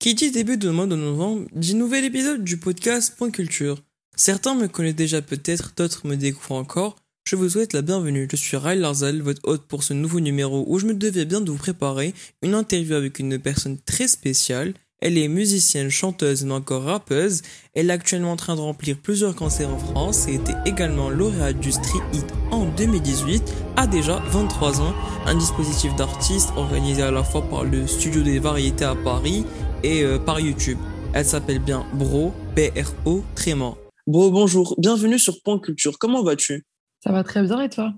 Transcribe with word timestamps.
Qui 0.00 0.14
dit 0.14 0.30
début 0.30 0.56
de 0.56 0.70
mois 0.70 0.86
de 0.86 0.96
novembre 0.96 1.46
dit 1.54 1.74
nouvel 1.74 2.06
épisode 2.06 2.42
du 2.42 2.56
podcast 2.56 3.14
Point 3.18 3.30
Culture. 3.30 3.82
Certains 4.16 4.54
me 4.54 4.66
connaissent 4.66 4.94
déjà 4.94 5.20
peut-être, 5.20 5.74
d'autres 5.76 6.06
me 6.06 6.16
découvrent 6.16 6.52
encore. 6.52 6.96
Je 7.28 7.36
vous 7.36 7.50
souhaite 7.50 7.74
la 7.74 7.82
bienvenue. 7.82 8.26
Je 8.30 8.36
suis 8.36 8.56
Ray 8.56 8.78
Larzal, 8.78 9.20
votre 9.20 9.46
hôte 9.46 9.66
pour 9.66 9.82
ce 9.82 9.92
nouveau 9.92 10.20
numéro 10.20 10.64
où 10.68 10.78
je 10.78 10.86
me 10.86 10.94
devais 10.94 11.26
bien 11.26 11.42
de 11.42 11.50
vous 11.50 11.58
préparer 11.58 12.14
une 12.40 12.54
interview 12.54 12.94
avec 12.94 13.18
une 13.18 13.38
personne 13.38 13.76
très 13.76 14.08
spéciale. 14.08 14.72
Elle 15.02 15.18
est 15.18 15.28
musicienne, 15.28 15.90
chanteuse, 15.90 16.44
mais 16.44 16.54
encore 16.54 16.84
rappeuse. 16.84 17.42
Elle 17.74 17.90
est 17.90 17.92
actuellement 17.92 18.32
en 18.32 18.36
train 18.36 18.56
de 18.56 18.60
remplir 18.60 18.96
plusieurs 18.96 19.36
concerts 19.36 19.68
en 19.68 19.78
France 19.78 20.28
et 20.28 20.34
était 20.36 20.56
également 20.64 21.10
lauréate 21.10 21.60
du 21.60 21.72
Street 21.72 22.02
Hit 22.14 22.26
en 22.50 22.64
2018, 22.64 23.42
a 23.76 23.86
déjà 23.86 24.22
23 24.30 24.80
ans, 24.80 24.94
un 25.26 25.34
dispositif 25.34 25.94
d'artistes 25.96 26.50
organisé 26.56 27.02
à 27.02 27.10
la 27.10 27.22
fois 27.22 27.42
par 27.42 27.64
le 27.64 27.86
Studio 27.86 28.22
des 28.22 28.38
Variétés 28.38 28.84
à 28.86 28.94
Paris 28.94 29.44
et 29.82 30.02
euh, 30.04 30.18
par 30.18 30.40
YouTube. 30.40 30.78
Elle 31.12 31.24
s'appelle 31.24 31.58
bien 31.58 31.84
Bro, 31.94 32.32
B-R-O, 32.54 33.24
Trément. 33.34 33.76
Bro, 34.06 34.30
bonjour, 34.30 34.74
bienvenue 34.78 35.18
sur 35.18 35.42
Point 35.42 35.58
Culture. 35.58 35.98
Comment 35.98 36.22
vas-tu? 36.22 36.64
Ça 37.02 37.12
va 37.12 37.24
très 37.24 37.42
bien 37.42 37.60
et 37.60 37.68
toi? 37.68 37.92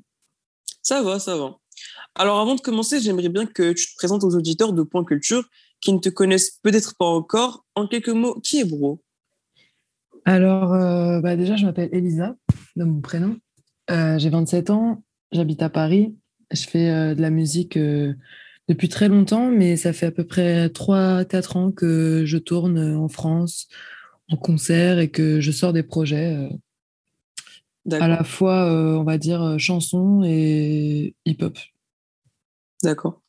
Ça 0.82 1.02
va, 1.02 1.18
ça 1.18 1.36
va. 1.36 1.56
Alors 2.14 2.38
avant 2.40 2.54
de 2.54 2.60
commencer, 2.60 3.00
j'aimerais 3.00 3.28
bien 3.28 3.46
que 3.46 3.72
tu 3.72 3.86
te 3.86 3.96
présentes 3.96 4.24
aux 4.24 4.34
auditeurs 4.36 4.72
de 4.72 4.82
Point 4.82 5.04
Culture 5.04 5.44
qui 5.80 5.92
ne 5.92 5.98
te 5.98 6.08
connaissent 6.08 6.58
peut-être 6.62 6.94
pas 6.96 7.06
encore. 7.06 7.64
En 7.74 7.86
quelques 7.86 8.08
mots, 8.10 8.38
qui 8.40 8.60
est 8.60 8.64
Bro? 8.64 9.00
Alors 10.24 10.72
euh, 10.74 11.20
bah 11.20 11.36
déjà, 11.36 11.56
je 11.56 11.64
m'appelle 11.64 11.88
Elisa, 11.92 12.36
de 12.76 12.84
mon 12.84 13.00
prénom. 13.00 13.36
Euh, 13.90 14.18
J'ai 14.18 14.30
27 14.30 14.70
ans, 14.70 15.02
j'habite 15.32 15.62
à 15.62 15.68
Paris. 15.68 16.14
Je 16.52 16.62
fais 16.66 16.90
euh, 16.90 17.14
de 17.14 17.22
la 17.22 17.30
musique 17.30 17.78
depuis 18.72 18.88
très 18.88 19.08
longtemps, 19.08 19.50
mais 19.50 19.76
ça 19.76 19.92
fait 19.92 20.06
à 20.06 20.10
peu 20.10 20.24
près 20.24 20.68
3-4 20.68 21.56
ans 21.56 21.72
que 21.72 22.24
je 22.24 22.38
tourne 22.38 22.78
en 22.96 23.08
France 23.08 23.68
en 24.30 24.36
concert 24.36 24.98
et 24.98 25.10
que 25.10 25.40
je 25.40 25.50
sors 25.50 25.72
des 25.72 25.82
projets 25.82 26.48
à 27.90 28.08
la 28.08 28.24
fois, 28.24 28.66
on 28.98 29.04
va 29.04 29.18
dire, 29.18 29.56
chansons 29.58 30.22
et 30.24 31.14
hip-hop. 31.24 31.58
D'accord. 32.82 33.22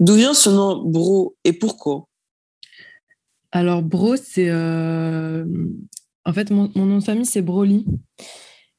D'où 0.00 0.14
vient 0.14 0.34
ce 0.34 0.50
nom 0.50 0.82
Bro 0.82 1.36
et 1.44 1.52
pourquoi? 1.52 2.08
Alors, 3.52 3.82
Bro, 3.82 4.16
c'est. 4.16 4.50
En 4.50 6.32
fait, 6.32 6.50
mon, 6.50 6.70
nom 6.74 6.98
de 6.98 7.04
famille, 7.04 7.26
c'est 7.26 7.42
Broly. 7.42 7.84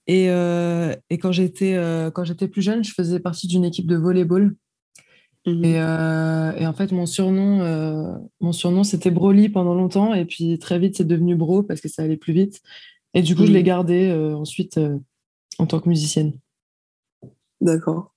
Et, 0.07 0.25
et 0.25 1.17
quand 1.17 1.31
j'étais 1.31 1.73
quand 2.13 2.23
j'étais 2.23 2.47
plus 2.47 2.61
jeune, 2.61 2.83
je 2.83 2.93
faisais 2.93 3.19
partie 3.19 3.47
d'une 3.47 3.65
équipe 3.65 3.87
de 3.87 3.95
volleyball 3.95 4.55
Mmh 5.45 5.63
euh, 5.65 6.53
et, 6.53 6.65
en 6.65 6.73
fait, 6.73 6.91
mon 6.93 7.05
surnom, 7.05 7.61
euh, 7.61 8.15
mon 8.39 8.53
surnom 8.53 8.83
c'était 8.83 9.11
Broly 9.11 9.49
pendant 9.49 9.73
longtemps. 9.73 10.13
Et 10.13 10.25
puis 10.25 10.57
très 10.57 10.79
vite, 10.79 10.95
c'est 10.95 11.07
devenu 11.07 11.35
Bro 11.35 11.63
parce 11.63 11.81
que 11.81 11.89
ça 11.89 12.03
allait 12.03 12.17
plus 12.17 12.33
vite. 12.33 12.61
Et 13.13 13.21
du 13.21 13.35
coup, 13.35 13.45
je 13.45 13.51
l'ai 13.51 13.61
mmh. 13.61 13.65
gardé 13.65 14.09
euh, 14.09 14.35
ensuite 14.35 14.79
en 15.59 15.65
tant 15.65 15.79
que 15.79 15.89
musicienne. 15.89 16.33
D'accord. 17.61 18.13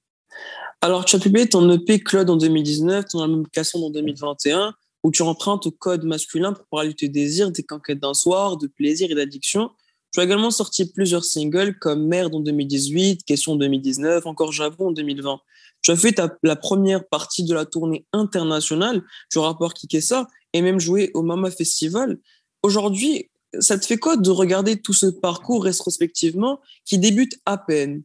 Alors, 0.80 1.04
tu 1.04 1.16
as 1.16 1.18
publié 1.18 1.48
ton 1.48 1.68
EP 1.70 1.98
Claude 2.00 2.30
en 2.30 2.36
2019, 2.36 3.06
ton 3.06 3.20
album 3.20 3.46
Casson 3.48 3.82
en 3.82 3.90
2021, 3.90 4.74
où 5.02 5.10
tu 5.10 5.22
empruntes 5.22 5.66
au 5.66 5.70
code 5.70 6.04
masculin 6.04 6.52
pour 6.52 6.66
parler 6.66 6.90
de 6.90 6.94
tes 6.94 7.08
désirs, 7.08 7.50
des 7.50 7.62
conquêtes 7.62 8.00
d'un 8.00 8.14
soir, 8.14 8.56
de 8.56 8.66
plaisir 8.66 9.10
et 9.10 9.14
d'addiction. 9.14 9.70
Tu 10.12 10.20
as 10.20 10.24
également 10.24 10.50
sorti 10.50 10.90
plusieurs 10.92 11.24
singles 11.24 11.78
comme 11.78 12.06
Merde 12.06 12.34
en 12.34 12.40
2018, 12.40 13.24
Question 13.24 13.52
en 13.52 13.56
2019, 13.56 14.26
encore 14.26 14.52
Javon 14.52 14.88
en 14.88 14.92
2020. 14.92 15.40
Tu 15.86 15.92
as 15.92 15.96
fait 15.96 16.20
la 16.42 16.56
première 16.56 17.06
partie 17.06 17.44
de 17.44 17.54
la 17.54 17.64
tournée 17.64 18.06
internationale 18.12 19.04
du 19.30 19.38
rapport 19.38 19.72
Kikessa 19.72 20.26
et 20.52 20.60
même 20.60 20.80
joué 20.80 21.12
au 21.14 21.22
Mama 21.22 21.48
Festival. 21.48 22.18
Aujourd'hui, 22.64 23.30
ça 23.60 23.78
te 23.78 23.86
fait 23.86 23.96
quoi 23.96 24.16
de 24.16 24.30
regarder 24.30 24.82
tout 24.82 24.92
ce 24.92 25.06
parcours 25.06 25.62
rétrospectivement 25.62 26.60
qui 26.84 26.98
débute 26.98 27.38
à 27.46 27.56
peine? 27.56 28.02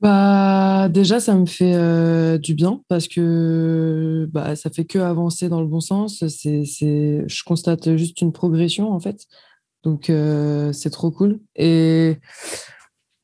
Bah, 0.00 0.88
déjà, 0.88 1.20
ça 1.20 1.34
me 1.34 1.44
fait 1.44 1.74
euh, 1.74 2.38
du 2.38 2.54
bien 2.54 2.80
parce 2.88 3.06
que 3.06 4.26
bah, 4.32 4.56
ça 4.56 4.70
fait 4.70 4.86
que 4.86 4.98
avancer 4.98 5.50
dans 5.50 5.60
le 5.60 5.66
bon 5.66 5.80
sens. 5.80 6.26
C'est, 6.28 6.64
je 6.64 7.44
constate 7.44 7.94
juste 7.98 8.22
une 8.22 8.32
progression 8.32 8.90
en 8.90 9.00
fait. 9.00 9.26
Donc, 9.82 10.08
euh, 10.08 10.72
c'est 10.72 10.88
trop 10.88 11.10
cool. 11.10 11.40
Et, 11.56 12.16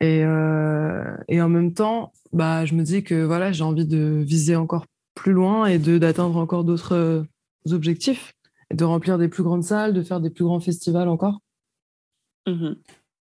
et, 0.00 0.22
euh, 0.24 1.16
et 1.28 1.40
en 1.40 1.48
même 1.48 1.72
temps, 1.72 2.12
bah, 2.32 2.64
je 2.64 2.74
me 2.74 2.82
dis 2.82 3.02
que 3.02 3.24
voilà, 3.24 3.52
j'ai 3.52 3.64
envie 3.64 3.86
de 3.86 4.22
viser 4.24 4.56
encore 4.56 4.86
plus 5.14 5.32
loin 5.32 5.66
et 5.66 5.78
d'atteindre 5.78 6.36
encore 6.36 6.64
d'autres 6.64 6.94
euh, 6.94 7.22
objectifs, 7.70 8.32
de 8.72 8.84
remplir 8.84 9.16
des 9.16 9.28
plus 9.28 9.42
grandes 9.42 9.64
salles, 9.64 9.94
de 9.94 10.02
faire 10.02 10.20
des 10.20 10.30
plus 10.30 10.44
grands 10.44 10.60
festivals 10.60 11.08
encore. 11.08 11.40
Mmh 12.46 12.74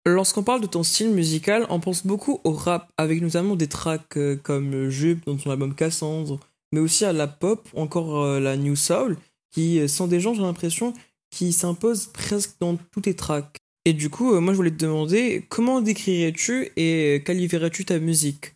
Lorsqu'on 0.06 0.42
parle 0.42 0.60
de 0.60 0.66
ton 0.66 0.82
style 0.82 1.12
musical, 1.12 1.64
on 1.70 1.80
pense 1.80 2.06
beaucoup 2.06 2.38
au 2.44 2.52
rap, 2.52 2.90
avec 2.98 3.22
notamment 3.22 3.56
des 3.56 3.68
tracks 3.68 4.18
euh, 4.18 4.36
comme 4.36 4.90
Jupe 4.90 5.24
dans 5.24 5.36
ton 5.36 5.50
album 5.50 5.74
Cassandre, 5.74 6.38
mais 6.72 6.80
aussi 6.80 7.06
à 7.06 7.14
la 7.14 7.26
pop, 7.26 7.66
encore 7.74 8.38
la 8.38 8.58
New 8.58 8.76
Soul, 8.76 9.16
qui 9.50 9.88
sont 9.88 10.06
des 10.06 10.20
gens, 10.20 10.34
j'ai 10.34 10.42
l'impression, 10.42 10.92
qui 11.30 11.54
s'imposent 11.54 12.08
presque 12.08 12.56
dans 12.60 12.76
tous 12.92 13.00
tes 13.00 13.16
tracks. 13.16 13.56
Et 13.86 13.92
du 13.92 14.08
coup, 14.08 14.40
moi 14.40 14.52
je 14.52 14.56
voulais 14.56 14.70
te 14.70 14.82
demander, 14.82 15.44
comment 15.48 15.80
décrirais-tu 15.80 16.72
et 16.76 17.22
qualifierais-tu 17.24 17.84
ta 17.84 17.98
musique? 17.98 18.54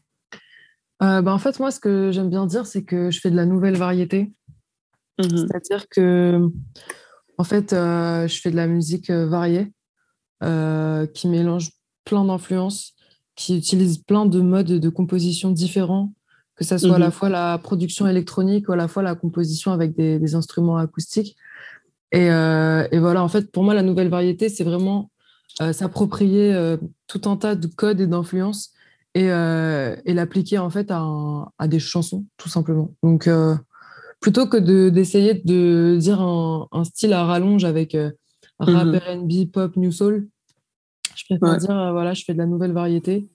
Euh, 1.02 1.22
bah, 1.22 1.32
en 1.32 1.38
fait, 1.38 1.58
moi, 1.60 1.70
ce 1.70 1.80
que 1.80 2.10
j'aime 2.10 2.30
bien 2.30 2.46
dire, 2.46 2.66
c'est 2.66 2.82
que 2.82 3.10
je 3.10 3.20
fais 3.20 3.30
de 3.30 3.36
la 3.36 3.46
nouvelle 3.46 3.76
variété. 3.76 4.32
Mmh 5.18 5.28
C'est-à-dire 5.36 5.88
que, 5.88 6.40
en 7.36 7.44
fait, 7.44 7.72
euh, 7.72 8.26
je 8.26 8.40
fais 8.40 8.50
de 8.50 8.56
la 8.56 8.66
musique 8.66 9.10
euh, 9.10 9.26
variée, 9.26 9.72
qui 11.14 11.28
mélange 11.28 11.70
plein 12.04 12.24
d'influences, 12.24 12.94
qui 13.34 13.56
utilise 13.56 13.98
plein 13.98 14.26
de 14.26 14.40
modes 14.40 14.66
de 14.66 14.88
composition 14.88 15.50
différents, 15.50 16.12
que 16.54 16.64
ce 16.64 16.78
soit 16.78 16.96
à 16.96 16.98
la 16.98 17.08
mmh 17.08 17.12
fois 17.12 17.28
la 17.28 17.58
production 17.58 18.06
électronique 18.06 18.68
ou 18.68 18.72
à 18.72 18.76
la 18.76 18.88
fois 18.88 19.02
la 19.02 19.14
composition 19.14 19.72
avec 19.72 19.96
des, 19.96 20.34
instruments 20.34 20.76
acoustiques. 20.76 21.36
Et, 22.12 22.26
et, 22.26 22.98
voilà, 22.98 23.22
en 23.22 23.28
fait, 23.28 23.50
pour 23.50 23.64
moi, 23.64 23.74
la 23.74 23.82
nouvelle 23.82 24.08
variété, 24.08 24.48
c'est 24.48 24.64
vraiment 24.64 25.10
s'approprier 25.72 26.76
tout 27.06 27.22
un 27.25 27.36
tas 27.36 27.54
de 27.54 27.66
codes 27.66 28.00
et 28.00 28.06
d'influences 28.06 28.72
euh, 29.26 29.97
et, 30.04 30.14
l'appliquer 30.14 30.59
en 30.59 30.70
fait 30.70 30.91
à, 30.91 31.48
des 31.66 31.78
chansons, 31.78 32.26
tout 32.36 32.48
simplement. 32.48 32.94
Donc, 33.03 33.26
euh, 33.26 33.56
plutôt 34.20 34.47
que 34.47 34.56
d'essayer 34.91 35.34
de, 35.34 35.97
dire 35.98 36.20
un, 36.20 36.84
style 36.84 37.12
à 37.12 37.25
rallonge 37.25 37.64
avec 37.64 37.94
euh, 37.94 38.10
rap, 38.58 38.87
mhm. 38.87 38.97
R&B, 38.97 39.50
pop, 39.50 39.76
new 39.76 39.91
soul, 39.91 40.28
je 41.16 41.25
préfère 41.25 41.56
dire 41.56 41.92
voilà, 41.92 42.14
je 42.14 42.25
fais 42.25 42.32
de 42.32 42.38
la 42.38 42.47
nouvelle 42.47 42.72
variété. 42.72 43.28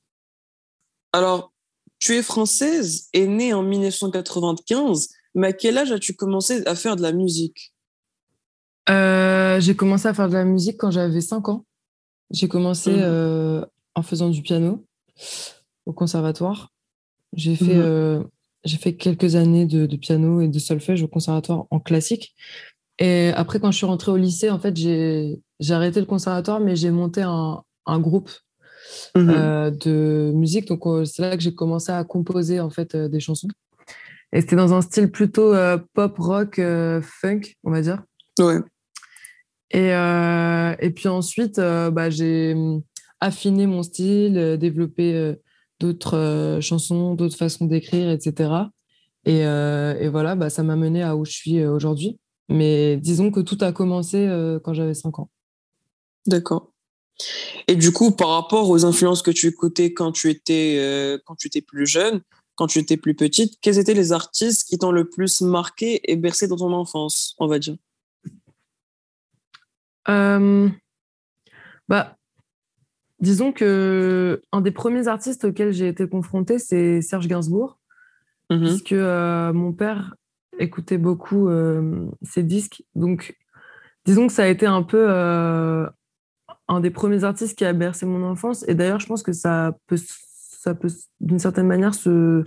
Alors, 1.11 1.51
tu 1.99 2.13
es 2.13 2.23
française 2.23 3.09
et 3.13 3.27
née 3.27 3.53
en 3.53 3.63
1995, 3.63 5.09
mais 5.35 5.47
à 5.47 5.53
quel 5.53 5.77
âge 5.77 5.91
as-tu 5.91 6.13
commencé 6.13 6.65
à 6.65 6.75
faire 6.75 6.95
de 6.95 7.01
la 7.01 7.11
musique? 7.11 7.73
J'ai 8.87 9.75
commencé 9.75 10.07
à 10.07 10.13
faire 10.13 10.29
de 10.29 10.33
la 10.33 10.45
musique 10.45 10.77
quand 10.77 10.91
j'avais 10.91 11.21
5 11.21 11.49
ans. 11.49 11.65
J'ai 12.33 12.47
commencé 12.47 12.91
mhm. 12.91 13.65
en 13.95 14.01
faisant 14.01 14.29
du 14.29 14.41
piano 14.41 14.85
au 15.85 15.93
conservatoire. 15.93 16.71
J'ai 17.35 17.55
fait, 17.55 17.75
mmh 17.75 17.81
euh, 17.81 18.23
j'ai 18.63 18.77
fait 18.77 18.95
quelques 18.95 19.35
années 19.35 19.65
de, 19.65 19.95
piano 19.95 20.41
et 20.41 20.47
de 20.47 20.59
solfège 20.59 21.03
au 21.03 21.07
conservatoire 21.07 21.65
en 21.69 21.79
classique. 21.79 22.33
Et 22.99 23.31
après, 23.35 23.59
quand 23.59 23.71
je 23.71 23.77
suis 23.77 23.85
rentrée 23.85 24.11
au 24.11 24.17
lycée, 24.17 24.49
en 24.49 24.59
fait, 24.59 24.75
j'ai, 24.77 25.39
arrêté 25.69 25.99
le 25.99 26.05
conservatoire, 26.05 26.59
mais 26.59 26.75
j'ai 26.75 26.91
monté 26.91 27.21
un, 27.21 27.61
un 27.85 27.99
groupe 27.99 28.29
mmh 29.15 29.29
euh, 29.29 29.71
de 29.71 30.31
musique. 30.35 30.67
Donc, 30.67 30.85
euh, 30.85 31.05
c'est 31.05 31.21
là 31.21 31.35
que 31.35 31.43
j'ai 31.43 31.53
commencé 31.53 31.91
à 31.91 32.03
composer 32.03 32.59
en 32.59 32.69
fait 32.69 32.95
des 32.95 33.19
chansons. 33.19 33.47
Et 34.31 34.41
c'était 34.41 34.55
dans 34.55 34.73
un 34.73 34.81
style 34.81 35.11
plutôt 35.11 35.53
pop, 35.93 36.17
rock, 36.17 36.59
funk, 37.01 37.41
on 37.63 37.71
va 37.71 37.81
dire. 37.81 38.01
Ouais. 38.39 38.59
Et, 39.71 39.89
et 39.89 40.89
puis 40.91 41.07
ensuite, 41.07 41.57
bah, 41.57 42.09
j'ai 42.09 42.53
hum, 42.53 42.81
affiné 43.19 43.67
mon 43.67 43.83
style, 43.83 44.57
développé 44.59 45.35
d'autres 45.83 46.17
euh, 46.17 46.61
chansons, 46.61 47.13
d'autres 47.13 47.35
façons 47.35 47.65
d'écrire, 47.65 48.09
etc. 48.09 48.51
Euh, 49.27 49.99
et, 49.99 50.07
voilà, 50.07 50.35
bah, 50.35 50.49
ça 50.49 50.63
m'a 50.63 50.75
mené 50.75 51.03
à 51.03 51.15
où 51.15 51.25
je 51.25 51.31
suis 51.31 51.59
euh, 51.59 51.71
aujourd'hui. 51.71 52.19
Mais 52.49 52.97
disons 52.97 53.31
que 53.31 53.39
tout 53.39 53.57
a 53.61 53.71
commencé 53.71 54.27
quand 54.63 54.73
j'avais 54.73 54.93
5 54.93 55.17
ans. 55.19 55.29
D'accord. 56.27 56.73
Et 57.69 57.75
du 57.75 57.93
coup, 57.93 58.11
par 58.11 58.29
rapport 58.29 58.69
aux 58.69 58.83
influences 58.83 59.21
que 59.21 59.31
tu 59.31 59.47
écoutais 59.47 59.93
quand 59.93 60.11
tu 60.11 60.29
étais, 60.29 61.17
quand 61.25 61.35
tu 61.35 61.47
étais 61.47 61.61
plus 61.61 61.87
jeune, 61.87 62.21
quand 62.55 62.67
tu 62.67 62.79
étais 62.79 62.97
plus 62.97 63.15
petite, 63.15 63.53
quels 63.61 63.79
étaient 63.79 63.93
les 63.93 64.11
artistes 64.11 64.67
qui 64.67 64.77
t'ont 64.77 64.91
le 64.91 65.09
plus 65.09 65.39
marqué 65.39 66.01
et 66.11 66.17
bercé 66.17 66.47
dans 66.49 66.57
ton 66.57 66.73
enfance, 66.73 67.33
on 67.39 67.47
va 67.47 67.59
dire? 67.59 67.77
Bah, 70.07 72.17
Disons 73.19 73.53
que 73.53 74.41
un 74.51 74.61
des 74.61 74.71
premiers 74.71 75.07
artistes 75.07 75.45
auxquels 75.45 75.71
j'ai 75.71 75.87
été 75.87 76.09
confrontée, 76.09 76.59
c'est 76.59 77.01
Serge 77.01 77.27
Gainsbourg, 77.27 77.79
mmh 78.49 78.59
puisque 78.59 78.91
euh, 78.91 79.53
mon 79.53 79.71
père 79.71 80.15
écouté 80.59 80.97
beaucoup 80.97 81.49
ses 82.21 82.43
disques. 82.43 82.83
Donc, 82.95 83.37
disons 84.05 84.27
que 84.27 84.33
ça 84.33 84.43
a 84.43 84.47
été 84.47 84.65
un 84.65 84.83
peu 84.83 85.07
un 86.67 86.79
des 86.79 86.91
premiers 86.91 87.23
artistes 87.23 87.57
qui 87.57 87.65
a 87.65 87.73
bercé 87.73 88.05
mon 88.05 88.23
enfance. 88.23 88.65
Et 88.67 88.75
d'ailleurs, 88.75 88.99
je 88.99 89.07
pense 89.07 89.23
que 89.23 89.33
ça 89.33 89.77
peut, 89.87 89.97
ça 89.97 90.75
peut 90.75 90.89
d'une 91.19 91.39
certaine 91.39 91.67
manière 91.67 91.93
se, 91.93 92.43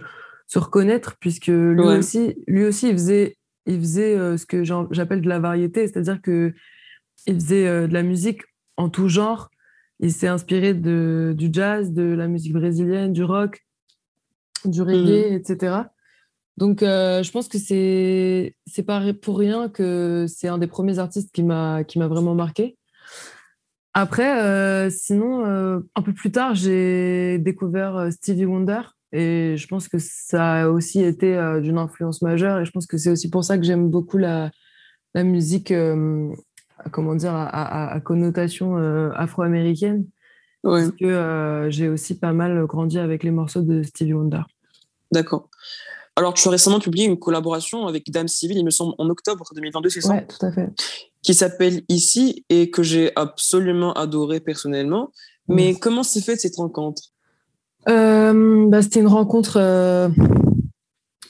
se 0.47 0.59
reconnaître, 0.59 1.17
puisque 1.21 1.49
lui, 1.49 1.81
aussi, 1.81 2.37
lui 2.47 2.65
aussi, 2.65 2.89
il 2.89 2.95
faisait, 2.95 3.37
il 3.67 3.79
faisait 3.79 4.17
euh, 4.17 4.37
ce 4.37 4.47
que 4.47 4.65
j'appelle 4.65 5.21
de 5.21 5.29
la 5.29 5.39
variété, 5.39 5.87
c'est-à-dire 5.87 6.23
que 6.23 6.55
il 7.27 7.35
faisait 7.35 7.67
euh, 7.67 7.87
de 7.87 7.93
la 7.93 8.03
musique 8.03 8.43
en 8.77 8.89
tout 8.89 9.09
genre. 9.09 9.51
Il 10.01 10.13
s'est 10.13 10.29
inspiré 10.29 10.75
de, 10.75 11.35
du 11.37 11.49
jazz, 11.51 11.93
de 11.93 12.03
la 12.03 12.29
musique 12.29 12.53
brésilienne, 12.53 13.13
du 13.13 13.25
rock, 13.25 13.65
du 14.65 14.83
reggae, 14.83 15.31
mmh. 15.31 15.35
etc. 15.35 15.77
Donc, 16.57 16.83
euh, 16.83 17.23
je 17.23 17.31
pense 17.31 17.49
que 17.49 17.59
c'est 17.59 18.57
c'est 18.67 18.83
pas 18.83 19.03
pour 19.13 19.39
rien 19.39 19.69
que 19.69 20.27
c'est 20.29 20.49
un 20.49 20.59
des 20.59 20.67
premiers 20.67 20.99
artistes 20.99 21.31
qui 21.33 21.43
m'a 21.43 21.85
qui 21.85 21.99
m'a 21.99 22.09
vraiment 22.09 22.35
marqué. 22.35 22.79
Après, 23.95 24.43
euh, 24.43 24.91
sinon, 24.91 25.47
euh, 25.47 25.81
un 25.95 26.03
peu 26.03 26.13
plus 26.13 26.31
tard, 26.31 26.55
j'ai 26.55 27.39
découvert 27.39 28.09
Stevie 28.13 28.45
Wonder 28.45 28.81
et 29.13 29.55
je 29.57 29.67
pense 29.69 29.89
que 29.89 29.99
ça 29.99 30.63
a 30.63 30.69
aussi 30.69 31.03
été 31.03 31.39
d'une 31.63 31.79
influence 31.79 32.23
majeure 32.23 32.61
et 32.61 32.65
je 32.65 32.71
pense 32.71 32.87
que 32.87 32.99
c'est 32.99 33.11
aussi 33.11 33.31
pour 33.31 33.45
ça 33.45 33.57
que 33.57 33.65
j'aime 33.65 33.89
beaucoup 33.89 34.19
la, 34.19 34.51
la 35.15 35.25
musique, 35.25 35.73
comment 36.91 37.15
dire, 37.15 37.35
à, 37.35 38.01
connotation 38.01 38.77
afro-américaine. 39.15 40.07
Parce 40.63 40.91
que 40.91 41.67
j'ai 41.71 41.89
aussi 41.89 42.19
pas 42.19 42.33
mal 42.33 42.67
grandi 42.67 42.99
avec 42.99 43.23
les 43.23 43.31
morceaux 43.31 43.63
de 43.63 43.83
Stevie 43.83 44.15
Wonder. 44.15 44.43
D'accord. 45.13 45.49
Alors, 46.19 46.33
tu 46.33 46.49
as 46.49 46.51
récemment 46.51 46.81
publié 46.81 47.07
une 47.07 47.19
collaboration 47.19 47.87
avec 47.87 48.11
Dame 48.11 48.27
Civil, 48.27 48.57
il 48.57 48.65
me 48.65 48.71
semble, 48.71 48.95
en 48.97 49.09
octobre 49.11 49.45
2022, 49.55 49.91
c'est 49.91 50.01
ça? 50.01 50.15
Oui, 50.15 50.21
tout 50.27 50.47
à 50.47 50.51
fait 50.51 50.71
qui 51.27 51.35
s'appelle 51.35 51.83
Ici 51.89 52.47
et 52.49 52.71
que 52.71 52.85
j'ai 52.85 53.11
absolument 53.17 53.93
adoré 53.95 54.39
personnellement. 54.39 55.11
Mais 55.49 55.75
comment 55.75 56.05
s'est 56.05 56.21
faite 56.21 56.41
cette 56.41 56.57
rencontre? 56.57 57.03
Euh, 57.89 58.67
bah, 58.69 58.81
C'était 58.81 59.01
une 59.01 59.09
rencontre 59.09 59.59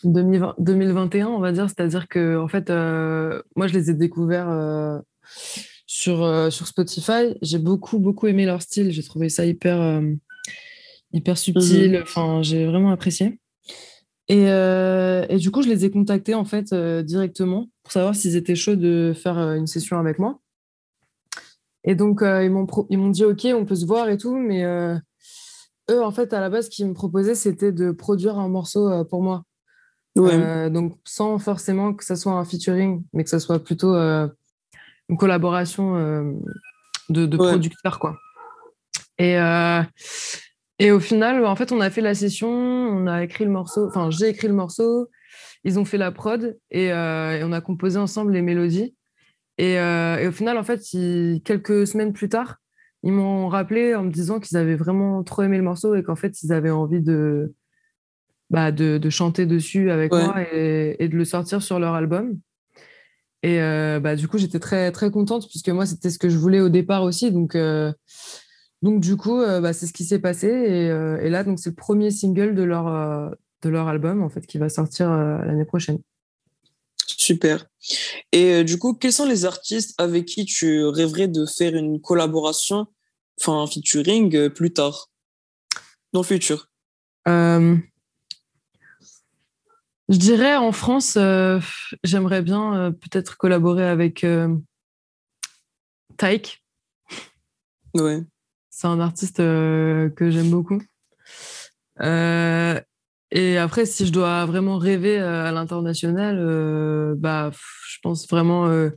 2021, 0.04 1.26
euh, 1.26 1.31
on 1.31 1.40
va 1.40 1.52
dire. 1.52 1.69
C'est-à-dire 1.69 2.08
que, 2.08 2.37
en 2.38 2.46
fait, 2.46 2.69
euh, 2.69 3.43
moi, 3.56 3.69
je 3.69 3.72
les 3.72 3.90
ai 3.90 3.94
découverts 3.94 4.48
sur, 5.87 6.52
sur 6.52 6.67
Spotify. 6.67 7.37
J'ai 7.43 7.58
beaucoup, 7.58 7.99
beaucoup 7.99 8.26
aimé 8.26 8.46
leur 8.46 8.62
style. 8.62 8.90
J'ai 8.90 9.02
trouvé 9.02 9.28
ça 9.28 9.46
hyper, 9.46 10.02
hyper 11.12 11.38
subtil. 11.38 11.93
Mhm. 11.93 12.02
Enfin, 12.02 12.43
j'ai 12.43 12.67
vraiment 12.67 12.90
apprécié. 12.90 13.38
Et, 14.28 14.44
et, 14.44 15.37
du 15.37 15.50
coup, 15.50 15.62
je 15.62 15.69
les 15.69 15.84
ai 15.84 15.90
contactés, 15.90 16.34
en 16.34 16.44
fait, 16.44 16.75
directement 16.75 17.69
pour 17.87 17.93
savoir 17.93 18.17
s'ils 18.17 18.34
étaient 18.34 18.56
chauds 18.56 18.75
de 18.75 19.12
faire 19.14 19.38
euh, 19.38 19.55
une 19.55 19.69
session 19.69 19.96
avec 19.96 20.19
moi. 20.19 20.40
Et 21.84 21.94
donc, 21.94 22.20
euh, 22.20 22.43
ils 22.43 22.50
m'ont 22.99 23.11
dit, 23.11 23.25
OK, 23.25 23.46
on 23.55 23.64
peut 23.64 23.76
se 23.76 23.87
voir 23.87 24.08
et 24.08 24.19
tout, 24.19 24.34
mais 24.34 24.64
euh, 24.64 24.96
eux, 25.88 26.02
en 26.02 26.11
fait, 26.11 26.32
à 26.32 26.40
la 26.40 26.50
base, 26.50 26.64
ce 26.64 26.70
qu'ils 26.70 26.88
me 26.88 26.94
proposaient, 26.94 27.37
c'était 27.37 27.70
de 27.70 27.93
produire 27.93 28.40
un 28.40 28.49
morceau 28.49 29.05
pour 29.05 29.22
moi. 29.22 29.44
donc, 30.17 30.99
sans 31.05 31.38
forcément 31.38 31.94
que 31.94 32.05
ça 32.05 32.17
soit 32.17 32.32
un 32.32 32.44
featuring, 32.44 33.05
mais 33.12 33.22
que 33.22 33.31
ça 33.31 33.38
soit 33.38 33.62
plutôt 33.62 33.94
une 35.08 35.17
collaboration 35.17 35.94
de, 37.08 37.26
de 37.26 37.37
producteurs, 37.37 37.99
quoi. 37.99 38.17
Et, 39.19 39.37
et 40.79 40.91
au 40.91 41.00
final, 41.00 41.44
en 41.47 41.56
fait, 41.56 41.73
on 41.73 41.81
a 41.81 41.91
fait 41.91 42.03
la 42.03 42.14
session, 42.14 42.49
on 42.49 43.06
a 43.06 43.25
écrit 43.25 43.44
le 43.44 43.50
morceau, 43.50 43.87
enfin, 43.87 44.11
j'ai 44.11 44.29
écrit 44.29 44.49
le 44.49 44.55
morceau, 44.55 45.08
ils 45.64 45.79
ont 45.79 45.85
fait 45.85 45.99
la 45.99 46.12
prod 46.12 46.56
euh, 46.75 47.32
et, 47.32 47.44
on 47.44 47.53
a 47.53 47.61
composé 47.61 47.99
ensemble 47.99 48.32
les 48.32 48.43
mélodies. 48.43 48.94
Et, 49.58 49.79
euh, 49.81 50.29
au 50.29 50.32
final, 50.32 50.58
en 50.58 50.62
fait, 50.62 50.81
quelques 51.44 51.87
semaines 51.87 52.12
plus 52.12 52.29
tard, 52.29 52.58
ils 53.03 53.12
m'ont 53.12 53.49
rappelé 53.49 53.94
en 53.94 54.05
me 54.05 54.11
disant 54.11 54.38
qu'ils 54.38 54.56
avaient 54.56 54.76
vraiment 54.76 55.23
trop 55.25 55.43
aimé 55.43 55.56
le 55.56 55.62
morceau 55.62 55.94
et 55.94 56.03
qu'en 56.03 56.17
fait, 56.17 56.43
ils 56.43 56.53
avaient 56.53 56.70
envie 56.70 57.00
de, 57.00 57.55
bah, 58.50 58.70
de, 58.70 59.11
chanter 59.11 59.47
dessus 59.47 59.91
avec 59.91 60.12
moi 60.12 60.37
et, 60.53 61.08
de 61.08 61.17
le 61.17 61.25
sortir 61.25 61.62
sur 61.62 61.79
leur 61.79 61.94
album. 61.94 62.38
Et 63.46 63.60
euh, 63.60 64.00
bah, 64.00 64.16
du 64.16 64.28
coup, 64.28 64.38
j'étais 64.38 64.58
très, 64.58 64.90
très 64.93 65.10
contente 65.10 65.48
puisque 65.48 65.69
moi, 65.69 65.87
c'était 65.87 66.10
ce 66.10 66.19
que 66.19 66.28
je 66.28 66.37
voulais 66.37 66.60
au 66.60 66.69
départ 66.69 67.02
aussi. 67.02 67.31
Donc, 67.31 67.56
donc 68.82 69.00
du 69.00 69.16
coup, 69.16 69.38
bah, 69.38 69.72
c'est 69.72 69.87
ce 69.87 69.93
qui 69.93 70.04
s'est 70.04 70.19
passé. 70.19 70.48
Et, 70.48 70.87
et 71.26 71.31
là, 71.31 71.44
donc, 71.44 71.58
c'est 71.58 71.70
le 71.70 71.76
premier 71.76 72.10
single 72.10 72.54
de 72.54 72.62
leur, 72.62 73.37
de 73.62 73.69
leur 73.69 73.88
album 73.88 74.22
en 74.22 74.28
fait 74.28 74.46
qui 74.46 74.58
va 74.58 74.69
sortir 74.69 75.10
euh, 75.10 75.38
l'année 75.44 75.64
prochaine. 75.64 75.98
Super. 77.06 77.66
Et 78.32 78.54
euh, 78.54 78.64
du 78.64 78.78
coup, 78.78 78.94
quels 78.94 79.12
sont 79.12 79.26
les 79.26 79.44
artistes 79.44 79.94
avec 79.98 80.26
qui 80.26 80.44
tu 80.44 80.84
rêverais 80.84 81.28
de 81.28 81.46
faire 81.46 81.75
une 81.75 82.00
collaboration, 82.00 82.87
enfin 83.40 83.62
un 83.62 83.66
featuring 83.66 84.34
euh, 84.37 84.48
plus 84.48 84.72
tard, 84.72 85.10
dans 86.12 86.20
le 86.20 86.26
futur? 86.26 86.70
Je 90.08 90.19
dirais 90.19 90.56
en 90.56 90.73
France, 90.73 91.19
j'aimerais 92.05 92.43
bien 92.43 92.93
peut-être 92.93 93.37
collaborer 93.37 93.87
avec 93.87 94.25
Taïk. 96.17 96.64
Ouais. 97.94 98.23
C'est 98.70 98.87
un 98.87 99.00
artiste 99.00 99.38
que 99.38 100.29
j'aime 100.31 100.50
beaucoup. 100.50 100.81
Et 103.32 103.58
après, 103.58 103.87
si 103.87 104.06
je 104.06 104.12
dois 104.12 104.47
vraiment 104.47 104.79
rêver 104.79 105.19
euh, 105.19 105.44
à 105.44 105.53
l'international, 105.53 106.38
euh, 106.38 107.14
bah, 107.17 107.50
je 107.53 107.99
pense 108.03 108.29
vraiment 108.29 108.69
euh, 108.69 108.91